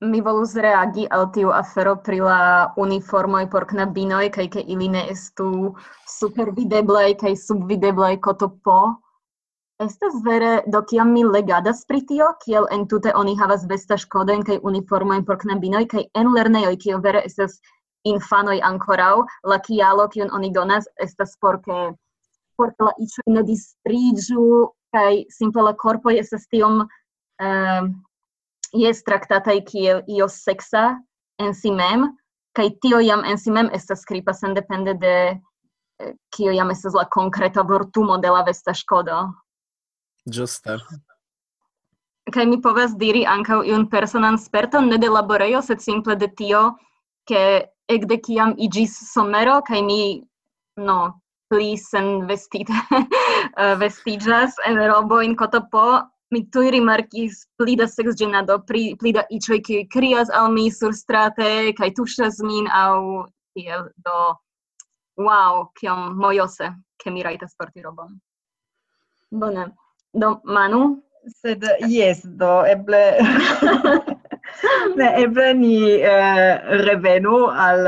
Mi 0.00 0.20
volus 0.20 0.54
reagi 0.54 1.06
al 1.10 1.30
tiu 1.34 1.50
afero 1.50 1.96
pri 2.06 2.20
la 2.20 2.72
uniformoj 2.76 3.46
por 3.50 3.66
knabinoj 3.66 4.30
kaj 4.36 4.46
ke 4.54 4.62
ili 4.74 4.88
ne 4.88 5.02
estu 5.12 5.74
supervideblaj 6.18 7.14
kaj 7.22 7.32
subvideblaj 7.36 8.16
kotopo. 8.26 8.78
Estas 9.86 10.14
vere, 10.26 10.62
do 10.66 10.82
kiam 10.90 11.12
mi 11.14 11.24
legadas 11.24 11.84
pri 11.86 12.00
tio, 12.06 12.28
kiel 12.44 12.66
entute 12.74 13.12
oni 13.14 13.36
havas 13.38 13.66
vesta 13.70 13.98
škodojn 14.04 14.42
kaj 14.42 14.58
uniformojn 14.70 15.24
por 15.24 15.38
knabinoj 15.38 15.84
kaj 15.86 16.04
en 16.14 16.32
lernejoj, 16.34 16.76
kio 16.84 16.98
vere 16.98 17.22
estas 17.30 17.60
infanoj 18.04 18.58
ankoraŭ, 18.70 19.14
la 19.44 19.58
kialo 19.58 20.08
kiun 20.14 20.30
oni 20.34 20.50
donas 20.50 20.90
estas 21.06 21.36
por 21.40 21.60
ke 21.62 21.78
por 22.58 22.74
la 22.82 22.92
iĉoj 22.98 23.34
ne 23.34 23.42
distriĝu 23.46 24.46
kaj 24.94 25.12
simple 25.30 25.62
la 25.62 25.74
korpoj 25.78 26.18
estas 26.18 26.46
tiom 26.50 26.82
Ehm, 27.38 27.92
jes 28.74 29.02
traktataj 29.06 29.60
kiel 29.68 30.02
io 30.10 30.28
seksa 30.28 30.98
en 31.38 31.54
si 31.54 31.70
mem, 31.70 32.08
kaj 32.58 32.70
tio 32.82 33.00
jam 33.00 33.22
en 33.24 33.38
si 33.38 33.52
mem 33.54 33.70
estas 33.72 34.02
skriba 34.02 34.34
sendepende 34.34 34.94
de 34.98 35.14
kio 36.34 36.52
jam 36.52 36.70
estas 36.70 36.94
la 36.94 37.04
konkreta 37.10 37.62
vortumo 37.62 38.18
de 38.18 38.30
la 38.30 38.42
vesta 38.46 38.74
ŝkodo. 38.74 39.20
Ĝuste. 40.26 40.78
Kaj 42.34 42.44
mi 42.46 42.58
povas 42.62 42.92
diri 43.00 43.24
ankaŭ 43.26 43.62
iun 43.64 43.86
personan 43.90 44.36
sperton 44.38 44.90
ne 44.92 44.98
de 45.00 45.08
laborejo, 45.08 45.62
sed 45.64 45.80
simple 45.80 46.16
de 46.20 46.28
tio, 46.28 46.74
ke 47.28 47.70
ekde 47.88 48.18
kiam 48.24 48.52
iĝis 48.58 48.94
somero 49.12 49.60
kaj 49.64 49.80
mi 49.84 50.00
no 50.76 50.98
pli 51.48 51.76
sen 51.80 52.26
vestita 52.28 52.76
vestiĝas 53.82 54.58
en 54.68 54.80
robo 54.90 55.22
in 55.24 55.34
kotopo 55.36 55.86
mi 56.30 56.42
tu 56.52 56.62
rimarkis 56.70 57.40
pli 57.56 57.76
da 57.80 57.86
seksĝenado, 57.88 58.58
pli 58.68 59.12
da 59.16 59.24
icho 59.32 59.56
kiuj 59.64 59.86
krias 59.92 60.30
al 60.40 60.52
mi 60.52 60.68
surstrate 60.70 61.72
kai 61.78 61.90
tuŝas 61.96 62.42
min 62.44 62.68
au 62.82 63.24
tiel, 63.56 63.88
do 64.04 64.18
wow, 65.18 65.66
kiom 65.80 66.14
mojose, 66.20 66.70
ke 67.02 67.10
mi 67.10 67.24
rajtas 67.26 67.56
porti 67.58 67.82
robon. 67.82 68.18
Bone. 69.30 69.70
Do, 70.14 70.38
Manu? 70.44 71.02
Sed, 71.40 71.64
yes, 71.88 72.22
do, 72.22 72.62
eble... 72.68 73.02
ne, 74.98 75.08
eble 75.22 75.50
ni 75.54 75.74
eh, 75.92 76.54
revenu 76.84 77.44
al, 77.52 77.84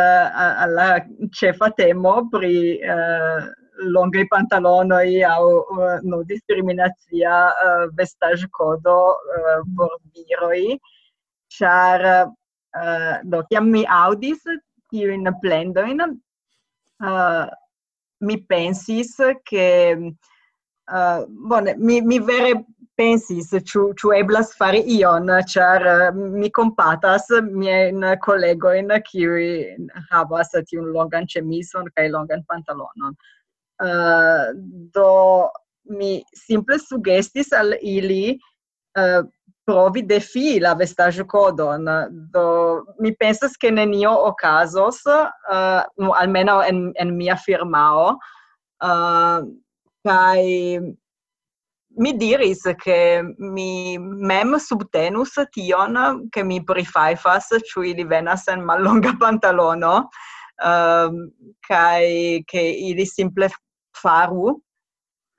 alla 0.64 0.88
cefa 1.32 1.70
temo 1.76 2.28
pri 2.32 2.56
eh, 2.80 3.48
longaj 3.96 4.24
pantalonoj 4.30 5.24
au 5.24 5.46
uh, 5.58 5.98
no 6.02 6.22
discriminazia 6.24 7.36
uh, 7.50 7.86
vestaĵkodo 7.96 8.96
uh, 9.12 9.60
por 9.76 9.96
viroi 10.14 10.78
char 11.48 12.04
uh, 12.80 13.14
do 13.24 13.42
kiam 13.50 13.70
mi 13.70 13.84
audis 13.86 14.42
ti 14.90 15.02
in 15.02 15.28
plendo 15.42 15.84
in 15.84 16.00
uh, 16.00 17.46
mi 18.20 18.36
pensis 18.46 19.16
che 19.44 19.96
uh, 20.92 21.24
bone 21.26 21.74
mi 21.78 22.00
mi 22.00 22.18
vere 22.18 22.64
pensis 22.96 23.50
chu 23.64 23.92
chu 23.94 24.12
eblas 24.12 24.54
fari 24.58 24.82
ion 24.98 25.26
char 25.46 25.80
uh, 25.86 26.12
mi 26.12 26.50
compatas 26.50 27.26
mi 27.50 27.68
in 27.88 28.18
collego 28.20 28.72
in 28.72 28.90
qui 29.10 29.26
havas 30.10 30.50
tiun 30.68 30.92
longan 30.92 31.26
chemison 31.26 31.84
kai 31.94 32.08
longan 32.08 32.44
pantalonon. 32.48 33.14
Uh, 33.80 34.52
do 34.92 35.48
mi 35.88 36.22
simple 36.34 36.78
sugestis 36.78 37.52
al 37.52 37.72
ili 37.80 38.38
uh, 38.98 39.24
provi 39.64 40.02
defi 40.02 40.58
la 40.60 40.74
vestaggio 40.74 41.24
codon 41.24 41.86
do 42.32 42.84
mi 42.98 43.14
pensas 43.16 43.56
ke 43.56 43.70
nenio 43.70 44.12
ocasos 44.26 45.04
uh, 45.06 45.28
eh, 45.52 45.82
almeno 46.22 46.60
en 46.62 46.92
en 46.98 47.16
mia 47.16 47.36
firmao. 47.36 48.16
Uh, 48.82 49.46
kai 50.04 50.80
mi 51.96 52.12
diris 52.16 52.62
che 52.82 53.22
mi 53.38 53.98
mem 53.98 54.58
subtenus 54.58 55.38
tion 55.52 56.28
che 56.30 56.42
mi 56.42 56.60
prifajfas 56.64 57.52
ĉu 57.70 57.84
ili 57.92 58.04
venas 58.04 58.48
en 58.48 58.64
mallonga 58.64 59.16
pantalono. 59.22 60.08
Uh, 60.62 61.10
kai 61.68 62.42
che 62.46 62.60
ili 62.60 63.06
simple 63.06 63.48
faru, 63.96 64.62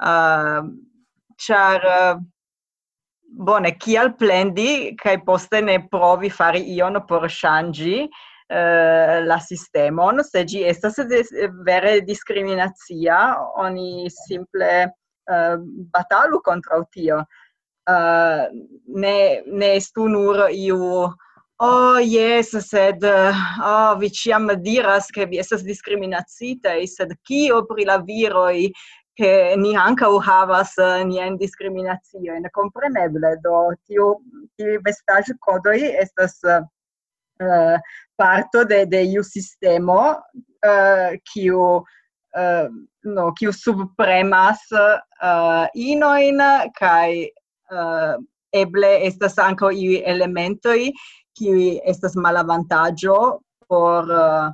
uh, 0.03 0.61
char 1.37 1.85
uh, 1.85 2.19
bone 3.31 3.71
kial 3.79 4.13
plendi 4.17 4.95
kai 4.97 5.17
poste 5.25 5.61
ne 5.61 5.79
provi 5.91 6.29
fari 6.29 6.61
ion 6.75 6.99
por 7.07 7.27
shangi 7.29 8.03
uh, 8.03 9.15
la 9.25 9.39
sistemon 9.39 10.23
se 10.23 10.43
gi 10.45 10.63
estas 10.73 10.99
des, 11.09 11.31
vere 11.65 12.01
discriminazia 12.01 13.19
oni 13.55 14.09
simple 14.09 14.71
uh, 15.31 15.57
batalu 15.93 16.41
contra 16.43 16.83
tio. 16.91 17.23
Uh, 17.89 18.45
ne 18.85 19.41
ne 19.47 19.75
estu 19.75 20.07
nur 20.07 20.47
iu 20.51 21.09
Oh, 21.63 21.99
yes, 21.99 22.57
sed 22.57 23.03
oh, 23.03 23.95
vi 23.99 24.09
ciam 24.09 24.49
diras 24.63 25.11
che 25.11 25.27
vi 25.27 25.37
esas 25.37 25.61
discriminacite, 25.61 26.87
sed 26.87 27.13
kio 27.21 27.65
pri 27.65 27.85
la 27.85 27.99
viroi 28.01 28.71
che 29.13 29.53
ni 29.55 29.75
ancau 29.75 30.17
havas 30.17 30.75
eh, 30.79 31.03
nien 31.03 31.37
discriminazioin? 31.37 32.49
Compreneble, 32.51 33.37
do 33.43 33.75
tio, 33.85 34.21
tiu 34.57 34.81
vestage 34.81 35.37
codoi 35.37 35.83
estas 36.01 36.41
uh, 36.41 37.77
parto 38.17 38.65
de, 38.65 38.87
de 38.87 39.03
iu 39.13 39.21
sistemo 39.21 40.17
uh, 40.17 41.13
kiu 41.29 41.61
uh, 41.85 42.67
no, 43.03 43.31
kiu 43.37 43.53
subpremas 43.53 44.65
uh, 44.73 45.69
inoin, 45.77 46.41
kai 46.73 47.29
uh, 47.69 48.17
eble 48.51 48.95
estas 49.05 49.37
anco 49.37 49.69
iu 49.69 50.01
elementoi 50.03 50.89
qui 51.37 51.79
estas 51.85 52.15
malavantaggio 52.15 53.41
por 53.67 54.03
uh, 54.09 54.51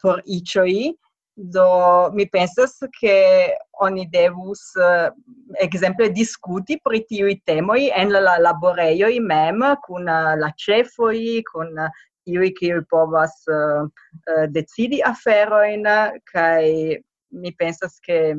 por 0.00 0.22
ichoi 0.26 0.94
do 1.36 2.10
mi 2.12 2.26
pensas 2.26 2.78
che 3.00 3.56
oni 3.80 4.06
devus 4.06 4.76
eh, 4.76 5.08
uh, 5.08 5.10
exemple 5.58 6.10
discuti 6.12 6.78
pri 6.84 7.00
tiu 7.08 7.26
temoi 7.44 7.90
en 7.90 8.12
la 8.12 8.36
laboreio 8.38 9.08
i 9.08 9.20
mem 9.20 9.64
kun 9.86 10.08
uh, 10.08 10.36
la 10.36 10.52
chefoi 10.56 11.42
kun 11.50 11.72
uh, 11.78 11.88
tiui 12.24 12.52
kiu 12.52 12.84
povas 12.90 13.32
uh, 13.48 13.88
uh, 14.28 14.46
decidi 14.46 15.00
aferojn 15.02 15.88
kai 16.32 16.98
mi 17.30 17.50
pensas 17.52 17.98
che 18.00 18.36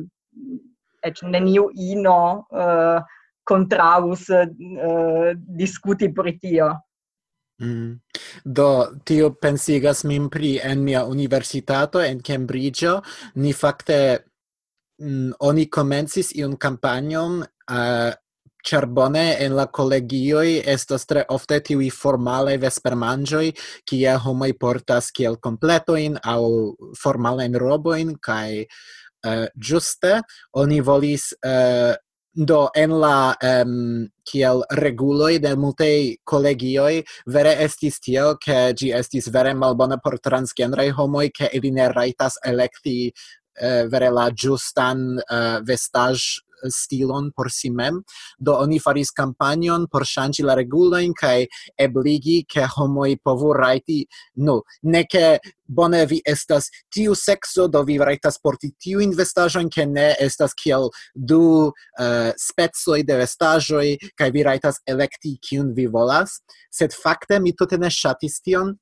et 1.04 1.22
neniu 1.22 1.68
ino 1.74 2.46
uh, 2.50 3.02
contraus 3.44 4.28
uh, 4.28 5.34
discuti 5.36 6.12
pri 6.12 6.38
tio. 6.38 6.68
Mm. 7.62 8.00
Do, 8.44 8.68
tio 9.06 9.30
pensigas 9.38 10.02
min 10.04 10.26
pri 10.30 10.58
en 10.58 10.82
mia 10.84 11.04
universitato 11.06 12.02
en 12.02 12.20
Cambridge, 12.20 12.90
ni 13.36 13.52
fakte 13.52 13.98
mm, 14.98 15.38
oni 15.40 15.68
komencis 15.70 16.32
iun 16.34 16.56
kampanjon 16.58 17.42
uh, 17.44 18.10
ĉar 18.64 18.86
bone 18.96 19.24
en 19.44 19.54
la 19.58 19.66
collegioi 19.66 20.56
estas 20.74 21.04
tre 21.06 21.24
ofte 21.36 21.60
tiui 21.68 21.90
formale 21.92 22.56
vespermangioi, 22.58 23.52
kie 23.86 24.16
homoi 24.24 24.54
portas 24.58 25.10
kiel 25.14 25.36
completoin 25.36 26.16
au 26.24 26.74
formalen 27.00 27.54
roboin, 27.60 28.16
kai 28.20 28.64
uh, 28.64 28.68
eh, 29.24 29.46
juste 29.56 30.18
oni 30.60 30.80
volis 30.80 31.30
uh, 31.46 31.94
do 32.34 32.68
en 32.74 32.96
la 33.00 33.34
um, 33.40 34.08
kiel 34.24 34.64
reguloi 34.80 35.38
de 35.38 35.54
multei 35.56 36.16
collegioi 36.24 37.02
vere 37.26 37.54
estis 37.64 38.00
tiel 38.00 38.36
che 38.40 38.72
gi 38.74 38.92
estis 38.92 39.30
vere 39.30 39.54
malbona 39.54 39.98
por 40.02 40.18
transgenraj 40.20 40.90
homoi, 40.98 41.30
che 41.30 41.50
ili 41.52 41.70
ne 41.70 41.88
raitas 41.92 42.38
electi 42.42 43.12
uh, 43.60 43.66
eh, 43.66 43.86
vere 43.88 44.10
la 44.10 44.30
justan 44.30 45.16
uh, 45.16 45.34
eh, 45.36 45.60
vestage 45.62 46.43
stilon 46.70 47.30
por 47.36 47.50
si 47.50 47.70
mem. 47.70 48.02
Do 48.38 48.56
oni 48.60 48.80
faris 48.80 49.10
kampanjon 49.14 49.88
por 49.90 50.06
ŝanĝi 50.08 50.44
la 50.46 50.56
regulojn 50.58 51.14
kaj 51.18 51.46
ebligi 51.78 52.42
ke 52.48 52.66
homoj 52.76 53.16
povu 53.24 53.52
rajti 53.56 54.04
nu. 54.36 54.60
Ne 54.82 55.04
ke 55.10 55.38
bone 55.66 56.04
vi 56.06 56.20
estas 56.26 56.68
tiu 56.92 57.14
sekso 57.14 57.66
do 57.68 57.82
vi 57.82 57.96
rajtas 57.98 58.38
porti 58.42 58.70
tiu 58.80 59.00
investaĵon 59.00 59.70
ke 59.72 59.86
ne 59.88 60.10
estas 60.20 60.54
kiel 60.54 60.90
du 61.14 61.40
uh, 61.68 62.30
specoj 62.36 63.00
de 63.02 63.18
vestaĵoj 63.22 63.86
kaj 64.18 64.30
vi 64.34 64.44
rajtas 64.44 64.80
elekti 64.86 65.36
kiun 65.40 65.72
vi 65.76 65.86
volas. 65.86 66.40
Sed 66.70 66.92
fakte 66.92 67.40
mi 67.40 67.54
tute 67.56 67.78
ne 67.78 67.90
ŝatis 67.90 68.40
tion 68.44 68.74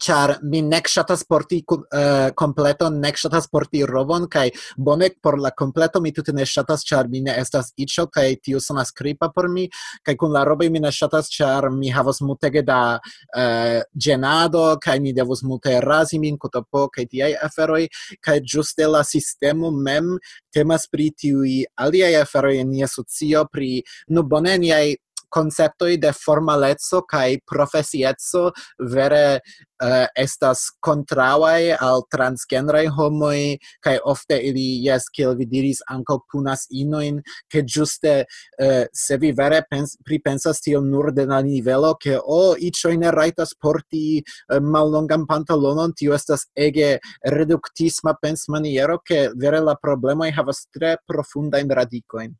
char 0.00 0.38
mi 0.42 0.62
nek 0.62 0.88
shatas 0.88 1.24
porti 1.28 1.62
uh, 1.70 2.30
kompleton, 2.34 2.98
nek 3.00 3.18
shatas 3.20 3.46
porti 3.50 3.84
robon, 3.86 4.26
kai 4.28 4.50
bone 4.76 5.10
por 5.22 5.38
la 5.40 5.50
kompleto 5.50 6.00
mi 6.00 6.12
tute 6.12 6.32
ne 6.32 6.44
shatas, 6.44 6.84
char 6.84 7.08
mi 7.08 7.20
ne 7.20 7.34
estas 7.38 7.72
icho, 7.76 8.06
kai 8.10 8.36
tiu 8.42 8.60
sonas 8.60 8.92
kripa 8.92 9.30
por 9.34 9.48
mi 9.48 9.68
kai 10.02 10.16
kun 10.16 10.32
la 10.32 10.44
roboj 10.44 10.70
mi 10.70 10.80
ne 10.80 10.90
shatas, 10.90 11.30
char 11.30 11.70
mi 11.70 11.90
havas 11.94 12.20
mutege 12.20 12.62
da 12.62 12.98
eh, 13.36 13.78
uh, 13.78 13.82
genado, 13.94 14.76
kai 14.82 14.98
mi 15.00 15.12
devus 15.12 15.42
multe 15.42 15.80
razi 15.80 16.18
min 16.18 16.38
kotopo 16.38 16.88
ti 16.94 17.06
tiaj 17.06 17.34
aferoi, 17.42 17.88
kai 18.20 18.40
ĝuste 18.40 18.86
la 18.90 19.04
sistemo 19.04 19.70
mem 19.70 20.16
temas 20.54 20.88
pri 20.90 21.10
tiuj 21.10 21.64
aliai 21.76 22.14
aferoi 22.20 22.58
en 22.62 22.70
nia 22.70 22.88
socio 22.88 23.46
pri 23.50 23.82
nu 24.08 24.22
no, 24.22 24.28
bone 24.28 24.58
niaj 24.58 24.94
conceptoi 25.34 25.98
de 25.98 26.12
formalezzo 26.14 27.02
kai 27.10 27.38
profesiezzo 27.44 28.50
vere 28.78 29.40
uh, 29.82 30.06
estas 30.14 30.68
contrauae 30.80 31.74
al 31.80 32.04
transgenrai 32.10 32.86
homoi 32.86 33.58
kai 33.84 33.96
ofte 34.04 34.38
ili 34.38 34.66
yes 34.86 35.08
kiel 35.10 35.34
vi 35.38 35.46
diris 35.50 35.82
anko 35.90 36.20
punas 36.30 36.66
inoin 36.70 37.20
ke 37.50 37.64
juste 37.66 38.14
uh, 38.24 38.64
eh, 38.64 38.86
se 38.92 39.16
vi 39.18 39.32
vere 39.32 39.62
pens, 39.70 39.96
pripensas 40.04 40.60
tio 40.60 40.80
nur 40.80 41.12
de 41.12 41.26
la 41.26 41.40
nivelo 41.42 41.94
ke 42.00 42.16
o 42.18 42.38
oh, 42.38 42.54
icho 42.58 42.92
ne 42.94 43.10
raitas 43.10 43.54
porti 43.60 44.22
uh, 44.22 44.60
mallongan 44.60 45.26
pantalonon 45.26 45.92
tio 45.92 46.14
estas 46.14 46.46
ege 46.54 46.98
reduktisma 47.24 48.14
pensmaniero 48.22 48.98
ke 49.04 49.28
vere 49.36 49.60
la 49.60 49.74
problemoj 49.74 50.30
havas 50.36 50.66
tre 50.72 50.96
profundajn 51.06 51.70
radikojn 51.70 52.34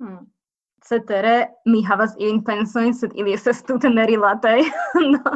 hmm 0.00 0.37
cetere, 0.88 1.48
mi 1.68 1.82
havas 1.84 2.14
iujn 2.18 2.40
pensoin, 2.44 2.94
sed 2.94 3.12
ili 3.14 3.34
estas 3.36 3.62
tute 3.68 3.90
nerilataj. 3.92 4.60
no, 5.12 5.34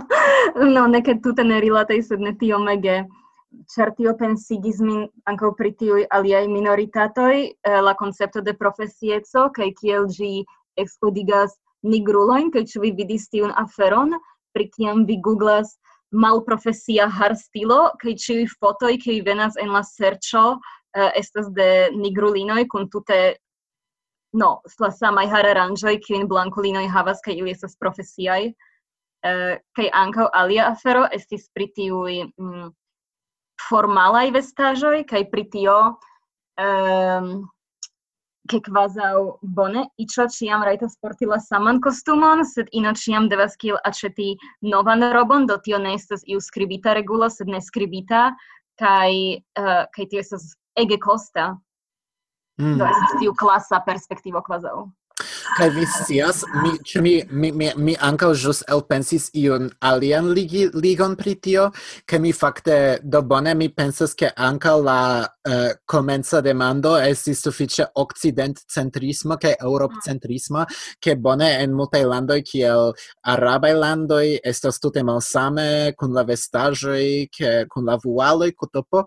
no, 0.74 0.86
ne 0.94 1.02
ke 1.04 1.18
tute 1.24 1.44
nerilataj, 1.44 2.00
sed 2.08 2.24
ne 2.24 2.36
tio 2.40 2.60
mege. 2.62 3.02
ĉar 3.68 3.90
tio 3.96 4.14
pensigis 4.16 4.78
min 4.80 5.02
ankaŭ 5.28 5.50
pri 5.56 5.70
tiuj 5.80 6.06
aliaj 6.16 6.46
minoritatoj, 6.48 7.34
eh, 7.52 7.80
la 7.84 7.92
koncepto 7.94 8.40
de 8.40 8.54
profesieco 8.56 9.42
kaj 9.58 9.68
kiel 9.80 10.06
ĝi 10.08 10.30
ekskludigas 10.80 11.58
nigrulojn, 11.84 12.48
kaj 12.54 12.62
ĉu 12.70 12.80
vi 12.86 12.92
vidis 13.02 13.28
tiun 13.28 13.52
aferon, 13.64 14.16
pri 14.56 14.70
kiam 14.72 15.04
vi 15.04 15.18
googlas 15.20 15.76
malprofesia 16.12 17.10
harstilo, 17.18 17.90
kaj 18.00 18.16
ĉiuj 18.24 18.48
fotoj 18.56 18.96
kiuj 19.04 19.20
venas 19.28 19.60
en 19.60 19.72
la 19.76 19.84
serĉo 19.84 20.44
eh, 20.96 21.10
estas 21.20 21.52
de 21.52 21.70
nigrulinoj 21.96 22.64
kun 22.72 22.88
tute 22.88 23.20
no, 24.32 24.50
la 24.80 24.90
samaj 24.90 25.26
hararanĝoj, 25.32 25.96
kiujn 26.06 26.28
blankulinoj 26.28 26.86
havas, 26.92 27.20
kaj 27.24 27.36
ili 27.40 27.52
estas 27.54 27.76
profesiaj. 27.80 28.52
Uh, 29.22 29.58
kaj 29.78 29.86
ankaŭ 29.94 30.26
alia 30.34 30.64
afero 30.66 31.04
estis 31.14 31.44
pri 31.54 31.68
tiuj 31.76 32.14
mm, 32.26 32.70
formalaj 33.68 34.30
vestaĵoj, 34.34 35.04
kaj 35.06 35.20
pri 35.30 35.44
tio 35.52 35.76
um, 36.58 37.28
ke 38.50 38.58
kvazaŭ 38.66 39.38
bone 39.58 39.84
iĉo 40.02 40.26
ĉiam 40.36 40.64
rajtas 40.66 40.98
porti 40.98 41.28
la 41.30 41.38
saman 41.40 41.78
kostumon, 41.84 42.42
sed 42.42 42.72
ino 42.74 42.90
ĉiam 42.98 43.28
devas 43.30 43.54
kiel 43.60 43.78
aĉeti 43.86 44.32
novan 44.74 45.06
robon, 45.14 45.46
do 45.46 45.60
tio 45.62 45.78
ne 45.78 45.94
estas 45.94 46.26
iu 46.26 46.42
skribita 46.42 46.96
regulo, 46.98 47.30
sed 47.30 47.52
ne 47.52 47.62
skribita, 47.62 48.32
kaj, 48.82 49.12
uh, 49.60 49.84
kaj 49.94 50.08
tio 50.10 50.24
estas 50.26 50.56
ege 50.82 50.98
costa 50.98 51.52
Mm. 52.62 52.79
Do 52.79 52.87
estas 52.87 53.18
tiu 53.18 53.35
klasa 53.35 53.83
perspektivo 53.87 54.42
kvazaŭ. 54.46 54.85
Kaj 55.57 55.68
vi 55.75 55.83
scias, 55.87 56.40
mi, 56.62 56.70
ĉu 56.88 57.03
mi, 57.05 57.12
mi, 57.31 57.51
mi, 57.53 57.68
mi 57.77 57.94
ankaŭ 58.01 58.31
ĵus 58.42 58.62
elpensis 58.72 59.29
iun 59.37 59.68
alian 59.85 60.31
ligi, 60.33 60.62
ligon 60.75 61.16
pri 61.18 61.35
tio, 61.44 61.66
ke 62.09 62.18
mi 62.22 62.33
fakte, 62.33 62.77
do 63.03 63.20
bone, 63.22 63.53
mi 63.59 63.68
pensas, 63.68 64.14
ke 64.18 64.31
ankaŭ 64.48 64.75
la 64.83 64.98
uh, 65.22 65.66
komenca 65.87 66.40
demando 66.44 66.94
estis 66.96 67.42
sufiĉe 67.44 67.90
okcidentcentrisma 68.03 69.37
kaj 69.42 69.55
eŭropcentrisma, 69.68 70.64
ke 71.03 71.16
bone 71.20 71.51
en 71.61 71.77
multaj 71.77 72.03
landoj 72.09 72.40
kiel 72.48 72.94
arabaj 73.35 73.75
landoj 73.77 74.25
estas 74.55 74.81
tute 74.81 75.05
malsame 75.05 75.92
kun 75.98 76.16
la 76.16 76.25
vestaĵoj, 76.29 77.05
ke 77.37 77.53
kun 77.68 77.90
la 77.90 77.98
vualoj, 78.01 78.53
kutopo, 78.57 79.07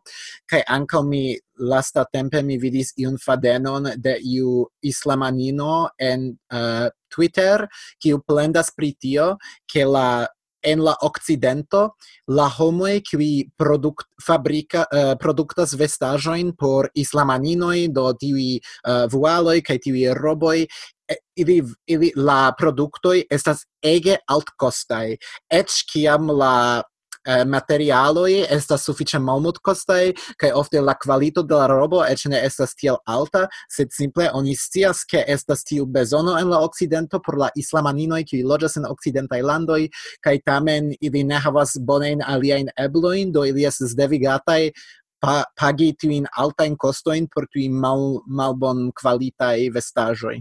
kaj 0.52 0.62
ankaŭ 0.78 1.04
mi 1.10 1.26
lasta 1.58 2.06
tempe 2.12 2.41
mi 2.44 2.58
vidis 2.58 2.94
iun 2.98 3.18
fadenon 3.18 3.91
de 3.98 4.18
iu 4.22 4.68
islamanino 4.82 5.89
en 6.00 6.32
uh, 6.54 6.88
Twitter 7.10 7.68
kiu 8.02 8.22
plendas 8.28 8.72
pri 8.76 8.94
tio 9.00 9.36
ke 9.72 9.86
la 9.86 10.28
en 10.65 10.82
la 10.82 10.96
occidento 11.02 11.96
la 12.28 12.50
homoj 12.50 13.02
qui 13.06 13.50
product 13.58 14.08
fabrica 14.22 14.88
eh, 14.91 15.12
uh, 15.12 15.15
productas 15.15 15.76
vestajoin 15.78 16.56
por 16.58 16.89
islamaninoi 16.94 17.88
do 17.94 18.12
tiui 18.18 18.58
uh, 18.58 18.91
eh, 18.91 19.06
vualoi 19.12 19.62
kai 19.62 19.78
tiui 19.78 20.10
roboi 20.13 20.65
ili, 21.38 21.62
ili 21.86 22.12
la 22.15 22.52
productoi 22.58 23.26
estas 23.30 23.65
ege 23.84 24.18
alt 24.28 24.50
costai 24.58 25.18
et 25.52 25.70
kiam 25.91 26.32
la 26.34 26.82
eh, 27.25 27.43
materialoi 27.45 28.45
estas 28.49 28.85
sufiĉe 28.88 29.19
malmultkostaj 29.19 30.13
kaj 30.41 30.51
ofte 30.55 30.81
la 30.81 30.95
kvalito 31.03 31.43
de 31.43 31.55
la 31.55 31.67
robo 31.71 32.03
eĉ 32.05 32.25
ne 32.31 32.41
estas 32.45 32.75
tiel 32.75 32.97
alta, 33.05 33.45
sed 33.71 33.93
simple 33.93 34.29
oni 34.33 34.55
scias 34.55 35.03
ke 35.05 35.23
estas 35.27 35.63
tiu 35.63 35.85
bezono 35.85 36.38
en 36.39 36.49
la 36.49 36.61
okcidento 36.65 37.19
por 37.25 37.38
la 37.38 37.49
islamaninoj 37.55 38.23
kiuj 38.29 38.43
loĝas 38.43 38.77
en 38.77 38.89
okcidentaj 38.89 39.41
landoj 39.41 39.81
kaj 40.25 40.38
tamen 40.45 40.93
ili 41.01 41.23
ne 41.23 41.39
havas 41.39 41.77
bonajn 41.79 42.21
aliajn 42.21 42.69
eblojn, 42.77 43.31
do 43.31 43.45
ili 43.45 43.65
estas 43.65 43.95
devigataj 43.95 44.71
pa 45.19 45.43
pagi 45.57 45.93
tiujn 45.99 46.27
altajn 46.38 46.77
kostojn 46.77 47.27
por 47.33 47.47
tiuj 47.51 47.69
mal 47.69 48.21
malbon 48.27 48.91
kvalitaj 48.99 49.69
vestaĵoj. 49.73 50.38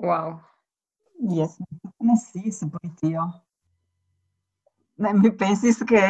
Wow. 0.00 0.40
Yes, 1.20 1.56
ne 2.00 2.16
sciis 2.18 2.64
pri 2.72 2.90
tio 3.00 3.43
mi 4.96 5.30
pensis 5.32 5.82
che 5.84 6.00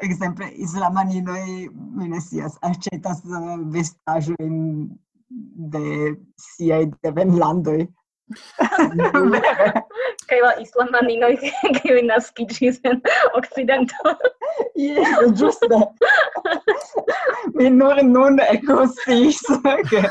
exemple 0.00 0.46
islamanino 0.46 1.34
e 1.34 1.70
accetas 2.00 2.58
acetas 2.60 3.24
eh, 3.24 3.58
vestajo 3.64 4.34
in 4.38 4.88
de 5.28 6.16
sia 6.36 6.86
de 6.86 7.12
venlando 7.12 7.72
Kaj 10.28 10.40
la 10.44 10.52
islamanino 10.60 11.26
che 11.36 11.52
vi 11.96 12.02
naskiĝis 12.08 12.80
en 12.84 13.00
occidento 13.34 14.16
Jes, 14.76 15.32
giusto 15.32 15.92
Mi 17.54 17.70
nur 17.70 18.02
nun 18.02 18.40
ekkonsiis 18.40 19.40
che 19.90 20.02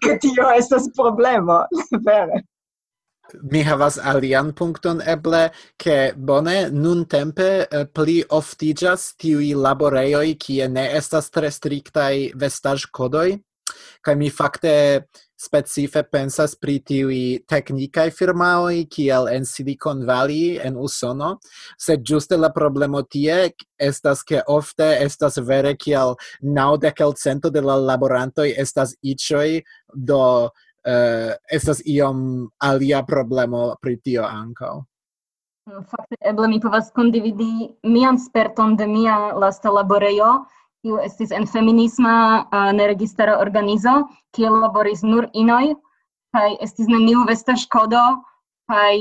che 0.00 0.18
tio 0.18 0.50
estas 0.50 0.88
problema 0.94 1.66
vere 2.04 2.44
mi 3.42 3.62
havas 3.62 3.98
alian 3.98 4.52
punkton 4.52 5.02
eble 5.06 5.50
ke 5.78 6.12
bone 6.16 6.70
nun 6.70 7.04
tempe 7.04 7.66
eh, 7.70 7.84
pli 7.84 8.22
oftigas 8.30 9.12
tiuj 9.20 9.54
laborejoj 9.54 10.28
kie 10.46 10.68
ne 10.68 10.88
estas 11.00 11.30
tre 11.30 11.50
striktaj 11.50 12.32
vestaj 12.34 12.78
kodoj 12.92 13.28
kaj 14.02 14.14
mi 14.14 14.30
fakte 14.30 14.74
specife 15.36 16.00
pensas 16.08 16.54
pri 16.56 16.78
tiuj 16.80 17.18
teknikaj 17.50 18.08
firmaoj 18.16 18.86
kiel 18.92 19.28
en 19.28 19.44
Silicon 19.44 20.04
Valley 20.08 20.56
en 20.64 20.78
Usono. 20.80 21.36
Se 21.78 21.98
ĝuste 22.00 22.38
la 22.40 22.48
problemo 22.54 23.02
tie 23.02 23.50
estas 23.78 24.24
ke 24.24 24.40
ofte 24.48 24.88
estas 25.04 25.36
vere 25.44 25.74
kiel 25.76 26.16
naŭdek 26.40 27.02
el 27.04 27.12
cento 27.20 27.52
de 27.52 27.60
la 27.60 27.76
laborantoj 27.76 28.48
estas 28.56 28.96
iĉoj 29.02 29.60
do 29.92 30.22
uh, 30.86 31.34
estas 31.52 31.82
iom 31.86 32.48
alia 32.62 33.02
problemo 33.06 33.74
pri 33.82 33.96
tio 34.00 34.24
ankaŭ. 34.24 34.82
Fakte, 35.66 36.16
eble 36.30 36.46
mi 36.48 36.60
povas 36.62 36.92
kondividi 36.94 37.72
mian 37.82 38.18
sperton 38.22 38.76
de 38.78 38.86
mia 38.86 39.16
lasta 39.34 39.72
laborejo, 39.74 40.44
kiu 40.86 41.00
estis 41.02 41.32
en 41.34 41.46
feminisma 41.50 42.14
uh, 42.46 42.70
neregistara 42.76 43.38
organizo, 43.42 43.96
kiel 44.36 44.60
laboris 44.62 45.02
nur 45.02 45.26
inoj, 45.34 45.74
kaj 46.36 46.52
estis 46.62 46.86
neniu 46.92 47.24
vesta 47.26 47.56
ŝkodo, 47.58 48.04
kaj 48.70 48.94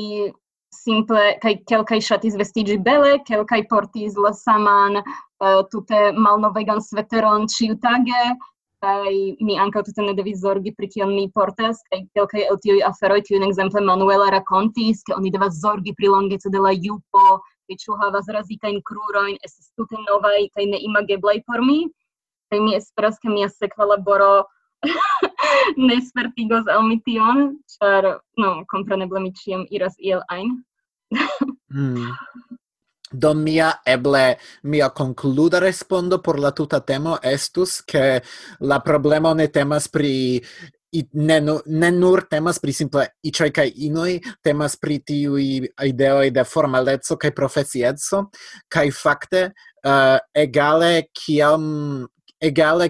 simple 0.75 1.35
kaj 1.43 1.53
kelkaj 1.69 2.01
ŝatis 2.07 2.35
vestiĝi 2.39 2.79
bele, 2.87 3.19
kelkaj 3.29 3.61
portis 3.69 4.17
la 4.17 4.33
saman 4.33 4.99
uh, 5.01 5.61
tute 5.71 6.01
malnovegan 6.17 6.81
sveteron 6.81 7.45
ĉiutage, 7.51 8.25
kai 8.85 9.35
mi 9.47 9.57
ankaŭ 9.65 9.81
tute 9.87 10.03
ne 10.05 10.13
devis 10.17 10.41
zorgi 10.43 10.73
pri 10.77 10.89
kion 10.93 11.11
mi 11.17 11.25
portas 11.37 11.81
kaj 11.89 12.01
kelkaj 12.17 12.43
el 12.45 12.57
tiuj 12.65 12.79
aferoj 12.89 13.21
kiujn 13.27 13.45
ekzemple 13.47 13.83
Manuela 13.89 14.27
rakontis 14.35 15.03
ke 15.07 15.15
oni 15.17 15.31
devas 15.35 15.59
zorgi 15.61 15.93
pri 15.99 16.11
longeco 16.15 16.51
de 16.55 16.63
la 16.65 16.73
jupo 16.87 17.23
kaj 17.67 17.77
ĉu 17.83 17.97
havas 18.01 18.29
razitajn 18.37 18.81
krurojn 18.89 19.39
estas 19.47 19.71
tute 19.79 20.01
novaj 20.09 20.41
kaj 20.57 20.67
neimageblaj 20.73 21.37
por 21.47 21.63
mi 21.69 21.79
kaj 22.51 22.61
mi 22.67 22.75
esperas 22.81 23.17
ke 23.23 23.33
mia 23.37 23.49
sekva 23.55 23.89
laboro 23.93 24.33
ne 25.87 25.97
spertigos 26.09 26.69
al 26.75 26.85
mi 26.89 26.99
tion 27.09 27.41
ĉar 27.77 28.11
no 28.43 28.53
kompreneble 28.75 29.23
mi 29.25 29.33
ĉiam 29.41 29.65
iras 29.79 29.97
iel 30.11 30.21
ajn 30.37 30.53
mm. 31.73 32.13
Do 33.11 33.33
mia 33.37 33.69
eble 33.85 34.37
mia 34.63 34.89
concluda 34.89 35.59
respondo 35.59 36.21
por 36.21 36.39
la 36.39 36.51
tuta 36.51 36.79
temo 36.81 37.19
estus 37.21 37.83
che 37.85 38.23
la 38.59 38.79
problema 38.79 39.33
ne 39.33 39.47
temas 39.47 39.87
pri 39.87 40.41
i 40.95 41.03
ne, 41.13 41.39
ne 41.65 41.91
nur 41.91 42.23
temas 42.29 42.59
pri 42.63 42.73
simple 42.73 43.05
iĉoj 43.27 43.51
kai 43.53 43.67
inoi 43.87 44.17
temas 44.43 44.77
pri 44.79 44.99
tiuj 45.05 45.45
ideo 45.89 46.23
de 46.31 46.43
formalezzo 46.47 47.17
kai 47.21 47.33
profesieco 47.35 48.29
kai 48.71 48.89
fakte 48.91 49.43
uh, 49.45 49.91
eh, 49.91 50.19
egale 50.45 50.91
kiam 51.13 52.07
egale 52.41 52.89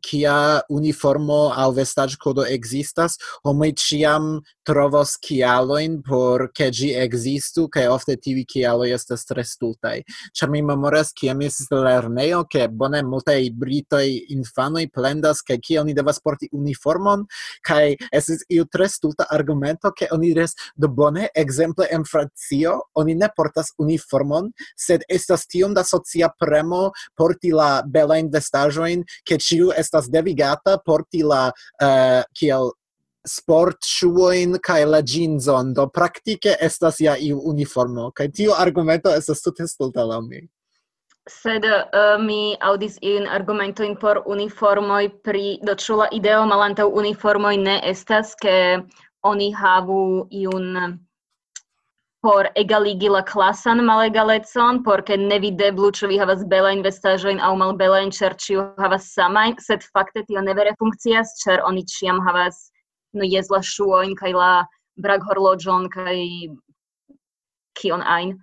kia 0.00 0.60
uniformo 0.68 1.52
al 1.56 1.74
vestaj 1.76 2.16
kodo 2.20 2.44
existas 2.48 3.18
homo 3.44 3.66
ciam 3.76 4.40
trovos 4.64 5.16
kialoin 5.20 6.02
por 6.02 6.48
ke 6.54 6.70
gi 6.72 6.94
existu 6.96 7.68
kaj 7.68 7.86
ofte 7.88 8.16
tivi 8.16 8.44
kialo 8.44 8.84
estas 8.84 9.24
tre 9.28 9.44
stultaj. 9.44 10.02
Ĉar 10.36 10.50
mi 10.50 10.62
memoras 10.62 11.12
kiam 11.12 11.40
estis 11.42 11.68
lernejo 11.70 12.44
ke 12.50 12.68
bone 12.68 13.02
multaj 13.02 13.50
britoj 13.52 14.06
infanoj 14.32 14.86
plendas 14.94 15.42
ke 15.42 15.58
kiel 15.58 15.82
oni 15.82 15.94
devas 15.94 16.20
porti 16.20 16.48
uniformon 16.52 17.26
kaj 17.64 17.96
estis 18.12 18.44
iu 18.48 18.64
tre 18.64 18.88
stulta 18.88 19.26
argumento 19.30 19.92
ke 19.92 20.08
oni 20.12 20.32
diras 20.32 20.56
do 20.76 20.88
bone 20.88 21.28
ekzemple 21.36 21.88
en 21.92 22.04
Francio 22.04 22.80
oni 22.94 23.14
ne 23.14 23.28
portas 23.36 23.72
uniformon 23.78 24.50
sed 24.76 25.04
estas 25.08 25.46
tiom 25.46 25.74
da 25.74 25.84
socia 25.84 26.28
premo 26.40 26.90
porti 27.16 27.52
la 27.52 27.82
belajn 27.84 28.32
vestaĵojn 28.32 28.77
aĵojn 28.78 29.04
ke 29.26 29.38
ciu 29.38 29.72
estas 29.76 30.10
devigata 30.10 30.78
porti 30.84 31.22
la 31.22 31.48
uh, 31.50 32.22
kiel 32.34 32.72
sport 33.26 33.84
shuoin 33.84 34.58
kai 34.62 34.84
la 34.86 35.02
jeanson. 35.02 35.74
Do 35.74 35.88
praktike 35.88 36.56
estas 36.60 37.00
ja 37.00 37.16
iu 37.16 37.40
uniformo 37.44 38.10
kai 38.12 38.28
tiu 38.28 38.54
argumento 38.56 39.10
estas 39.10 39.42
tute 39.42 39.66
stulta 39.66 40.04
la 40.04 40.20
mi. 40.20 40.46
Sed 41.28 41.64
uh, 41.64 42.16
mi 42.24 42.56
audis 42.60 42.96
in 43.02 43.26
argumentojn 43.28 43.98
por 44.00 44.22
uniformoi 44.26 45.10
pri 45.22 45.58
do 45.62 45.74
ĉu 45.74 45.98
la 45.98 46.08
ideo 46.12 46.46
malanta 46.46 46.86
uniformoi 46.86 47.58
ne 47.58 47.80
estas 47.84 48.32
ke 48.34 48.80
oni 49.22 49.52
havu 49.52 50.28
iun 50.30 50.98
por 52.28 52.46
egaligi 52.60 53.08
la 53.08 53.22
klasan 53.24 53.80
malegalecon, 53.88 54.82
por 54.84 55.00
ke 55.00 55.16
nevideblu 55.16 55.88
čo 55.96 56.10
vi 56.10 56.18
havas 56.20 56.42
belajn 56.44 56.82
vestaĵojn 56.84 57.40
aŭ 57.40 57.54
malbelajn, 57.56 58.12
ĉar 58.12 58.36
ĉiu 58.44 58.64
havas 58.76 59.06
samajn, 59.14 59.54
sed 59.64 59.86
fakte 59.96 60.26
tio 60.28 60.42
ne 60.44 60.52
vere 60.58 60.74
funkcias, 60.76 61.32
ĉar 61.40 61.64
oni 61.64 61.86
ĉiam 61.88 62.20
havas 62.26 62.68
no 63.16 63.24
jes 63.24 63.48
la 63.48 63.62
ŝuojn 63.64 64.12
kaj 64.20 64.34
la 64.36 64.50
braghorloĝon 65.00 65.88
kaj 65.96 66.18
kion 67.80 68.04
ajn. 68.04 68.36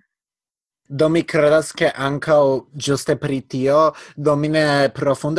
Do 0.88 1.08
mi 1.08 1.22
credas 1.22 1.70
che 1.72 1.94
anche 1.94 2.34
giuste 2.74 3.14
pritio, 3.14 3.92
do 4.16 4.34
mi 4.34 4.48
ne 4.48 4.90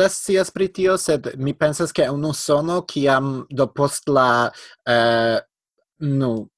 sias 0.08 0.50
pritio, 0.50 0.96
sed 0.96 1.34
mi 1.36 1.52
pensas 1.52 1.92
che 1.92 2.08
unu 2.08 2.32
sono, 2.32 2.84
chiam 2.84 3.44
do 3.50 3.66
post 3.66 4.08
la, 4.08 4.50
eh, 4.86 5.40
nu, 6.00 6.48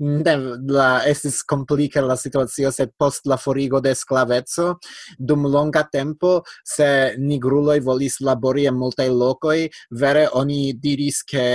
ne 0.00 0.36
la 0.68 0.88
estis 1.08 1.42
complica 1.44 2.02
la 2.04 2.16
situazio 2.16 2.70
sed 2.70 2.92
post 2.98 3.26
la 3.26 3.36
forigo 3.36 3.80
de 3.80 3.94
sclavezzo 3.94 4.76
dum 5.18 5.46
longa 5.46 5.86
tempo 5.92 6.42
se 6.64 7.14
nigruloi 7.18 7.80
volis 7.80 8.20
labori 8.20 8.66
en 8.66 8.76
multaj 8.76 9.08
lokoj 9.10 9.58
vere 9.90 10.28
oni 10.32 10.72
diris 10.82 11.22
ke 11.22 11.46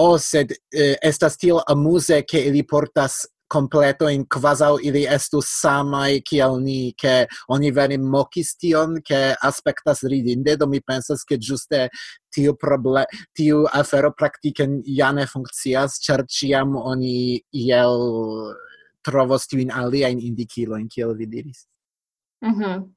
o 0.00 0.16
sed 0.18 0.54
eh, 0.72 0.96
estas 1.02 1.36
tiel 1.36 1.60
amuse 1.68 2.22
ke 2.24 2.40
ili 2.48 2.62
portas 2.64 3.26
completo 3.52 4.08
in 4.08 4.24
quasau 4.24 4.78
ili 4.80 5.04
estus 5.04 5.46
samai 5.60 6.22
kiel 6.24 6.56
ni 6.60 6.94
che 6.96 7.26
oni 7.48 7.70
vere 7.70 7.98
mocis 7.98 8.56
tion 8.56 9.00
che 9.02 9.34
aspectas 9.40 10.02
ridinde 10.02 10.56
do 10.56 10.66
mi 10.66 10.80
pensas 10.80 11.24
che 11.24 11.36
giuste 11.38 11.90
tiu 12.30 12.54
problem 12.56 13.04
tiu 13.36 13.66
afero 13.72 14.12
praktike 14.12 14.64
ja 14.84 15.12
ne 15.12 15.26
funkcias 15.26 16.00
ĉar 16.00 16.24
ĉiam 16.24 16.76
oni 16.76 17.42
iel 17.52 17.98
trovos 19.04 19.46
tiujn 19.46 19.70
aliajn 19.70 20.18
indikilojn 20.20 20.88
kiel 20.88 21.14
vi 21.18 21.26
diris 21.26 21.68
mhm 22.40 22.52
mm 22.52 22.62
-hmm. 22.62 22.88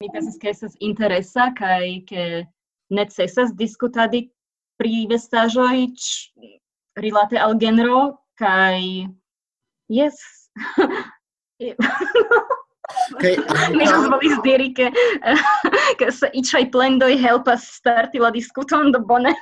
mi 0.00 0.08
pensas 0.12 0.36
ke 0.38 0.48
estas 0.48 0.76
interesa 0.80 1.52
kaj 1.56 2.04
ke 2.08 2.46
necesas 2.90 3.54
diskutadi 3.56 4.28
pri 4.76 5.06
vestaĵoj 5.10 5.88
rilate 7.00 7.38
al 7.38 7.54
genro 7.58 8.18
kaj 8.38 9.08
Yes. 9.92 10.16
Okay, 13.16 13.36
mi 13.72 13.86
ĵus 13.86 14.08
volis 14.10 14.34
diri 14.44 14.66
ke 14.76 14.88
ke 16.00 16.08
se 16.12 16.28
iĉaj 16.40 16.64
plendoj 16.74 17.12
helpas 17.22 17.64
starti 17.78 18.20
la 18.20 18.28
diskuton 18.34 18.90
do 18.92 19.00
bone. 19.08 19.32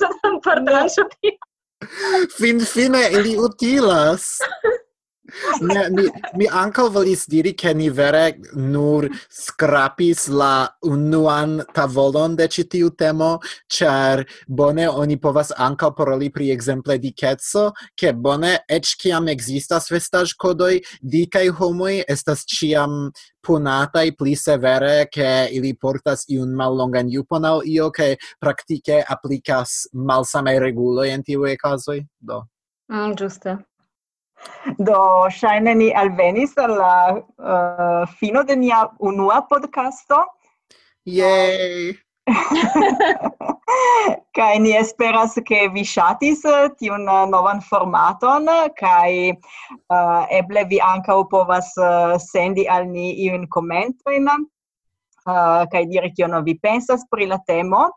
Sed 0.00 0.16
pardon 0.46 0.88
ĉu 0.96 1.04
Fin 2.38 2.60
fine, 2.72 3.02
ili 3.18 3.36
utilas 3.38 4.26
mi, 5.60 5.76
mi, 5.96 6.06
mi 6.36 6.48
ankaŭ 6.62 6.88
volis 6.94 7.26
diri, 7.30 7.52
ke 7.52 7.74
ni 7.74 7.90
vere 7.90 8.36
nur 8.54 9.08
scrapis 9.28 10.28
la 10.28 10.68
unuan 10.86 11.60
tavolon 11.74 12.36
de 12.36 12.48
ĉi 12.48 12.66
tiu 12.70 12.90
temo, 12.90 13.32
char 13.70 14.24
bone 14.46 14.88
oni 14.88 15.18
povas 15.20 15.52
ankaŭ 15.56 15.92
paroli 15.96 16.30
pri 16.34 16.50
ekzemple 16.54 16.98
dikeco, 17.02 17.70
ke 17.98 18.12
bone 18.12 18.56
eĉ 18.68 18.94
kiam 19.00 19.28
ekzistas 19.28 19.90
di 19.90 20.80
dikaj 21.00 21.48
homoi 21.58 22.04
estas 22.08 22.44
ĉiam 22.44 23.10
punatai 23.40 24.14
pli 24.14 24.34
severe 24.34 25.08
che 25.08 25.48
ili 25.52 25.74
portas 25.76 26.24
iun 26.28 26.54
mallongan 26.54 27.08
jupon 27.08 27.44
al 27.44 27.62
io 27.64 27.90
che 27.90 28.18
praktike 28.38 29.02
applicas 29.02 29.88
malsame 29.92 30.58
reguloi 30.58 31.10
en 31.10 31.22
tiuj 31.22 31.56
casoi? 31.56 32.06
Do. 32.18 32.46
Mm, 32.92 33.14
giusto 33.14 33.69
Do, 34.78 35.28
shaine 35.32 35.74
ni 35.76 35.88
alvenis 35.92 36.56
al 36.58 36.76
la 36.76 36.94
uh, 37.16 38.06
fino 38.18 38.42
de 38.44 38.56
nia 38.56 38.84
unua 39.00 39.40
podcasto. 39.48 40.24
Yay! 41.04 41.96
kai 44.36 44.58
ni 44.58 44.72
esperas 44.76 45.34
che 45.44 45.68
vi 45.68 45.84
shatis 45.84 46.44
eh, 46.44 46.70
tiun 46.78 47.08
eh, 47.08 47.26
novan 47.30 47.60
formaton 47.60 48.46
kai 48.76 49.32
uh, 49.32 50.26
eble 50.30 50.64
vi 50.68 50.80
anca 50.80 51.14
povas 51.30 51.72
uh, 51.76 52.18
sendi 52.18 52.66
al 52.66 52.86
ni 52.86 53.26
iun 53.26 53.46
commentoin 53.48 54.28
uh, 54.28 55.66
kai 55.72 55.84
dire 55.86 56.10
kion 56.16 56.44
vi 56.44 56.54
pensas 56.58 57.06
pri 57.10 57.26
la 57.26 57.38
temo 57.46 57.90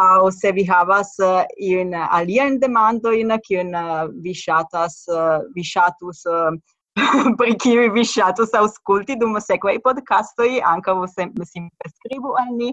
au 0.00 0.30
se 0.30 0.52
vi 0.52 0.64
havas 0.64 1.12
eh, 1.18 1.28
uh, 1.28 1.44
iun 1.68 1.94
eh, 1.94 2.14
alian 2.16 2.58
demandoin, 2.60 3.32
kiun 3.46 3.74
uh, 3.74 4.08
vi 4.24 4.34
shatas, 4.34 5.02
uh, 5.08 5.40
vi 5.54 5.64
shatus, 5.64 6.24
uh, 6.26 6.52
pri 7.40 7.56
kiui 7.64 7.90
vi 7.94 8.04
shatus 8.04 8.54
ausculti 8.62 9.18
dum 9.20 9.36
sequei 9.40 9.80
podcastoi, 9.84 10.60
anca 10.72 10.94
vos 10.94 11.14
sempre 11.16 11.92
scribu 11.96 12.34
al 12.42 12.54
ni. 12.56 12.72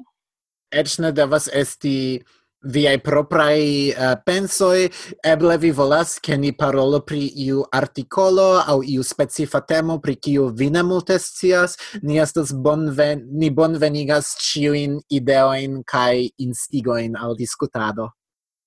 Ecne 0.71 1.11
devas 1.15 1.47
esti 1.53 2.23
viai 2.67 2.99
proprai 3.01 3.91
uh, 3.91 4.11
eh, 4.11 4.21
pensoi, 4.23 4.91
eble 5.23 5.57
vi 5.57 5.71
volas 5.71 6.19
che 6.19 6.37
ni 6.37 6.55
parolo 6.55 7.01
pri 7.01 7.43
iu 7.45 7.65
articolo 7.69 8.59
au 8.59 8.81
iu 8.83 9.03
specifa 9.03 9.61
temo 9.61 9.99
pri 9.99 10.15
kiu 10.15 10.51
vi 10.51 10.69
ne 10.69 10.83
multe 10.83 11.19
scias, 11.19 11.77
ni 12.01 12.19
estas 12.19 12.51
bonven 12.51 13.27
ni 13.31 13.51
bonvenigas 13.51 14.35
ciuin 14.39 14.99
ideoin 15.09 15.83
kai 15.83 16.31
instigoin 16.37 17.15
al 17.15 17.35
discutado. 17.35 18.11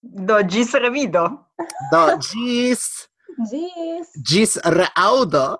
Do 0.02 0.42
gis 0.48 0.74
revido. 0.74 1.46
Do 1.92 2.16
gis. 2.18 3.08
gis. 3.50 4.08
Gis 4.28 4.58
reaudo. 4.64 5.58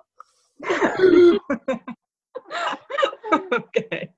okay. 3.57 4.13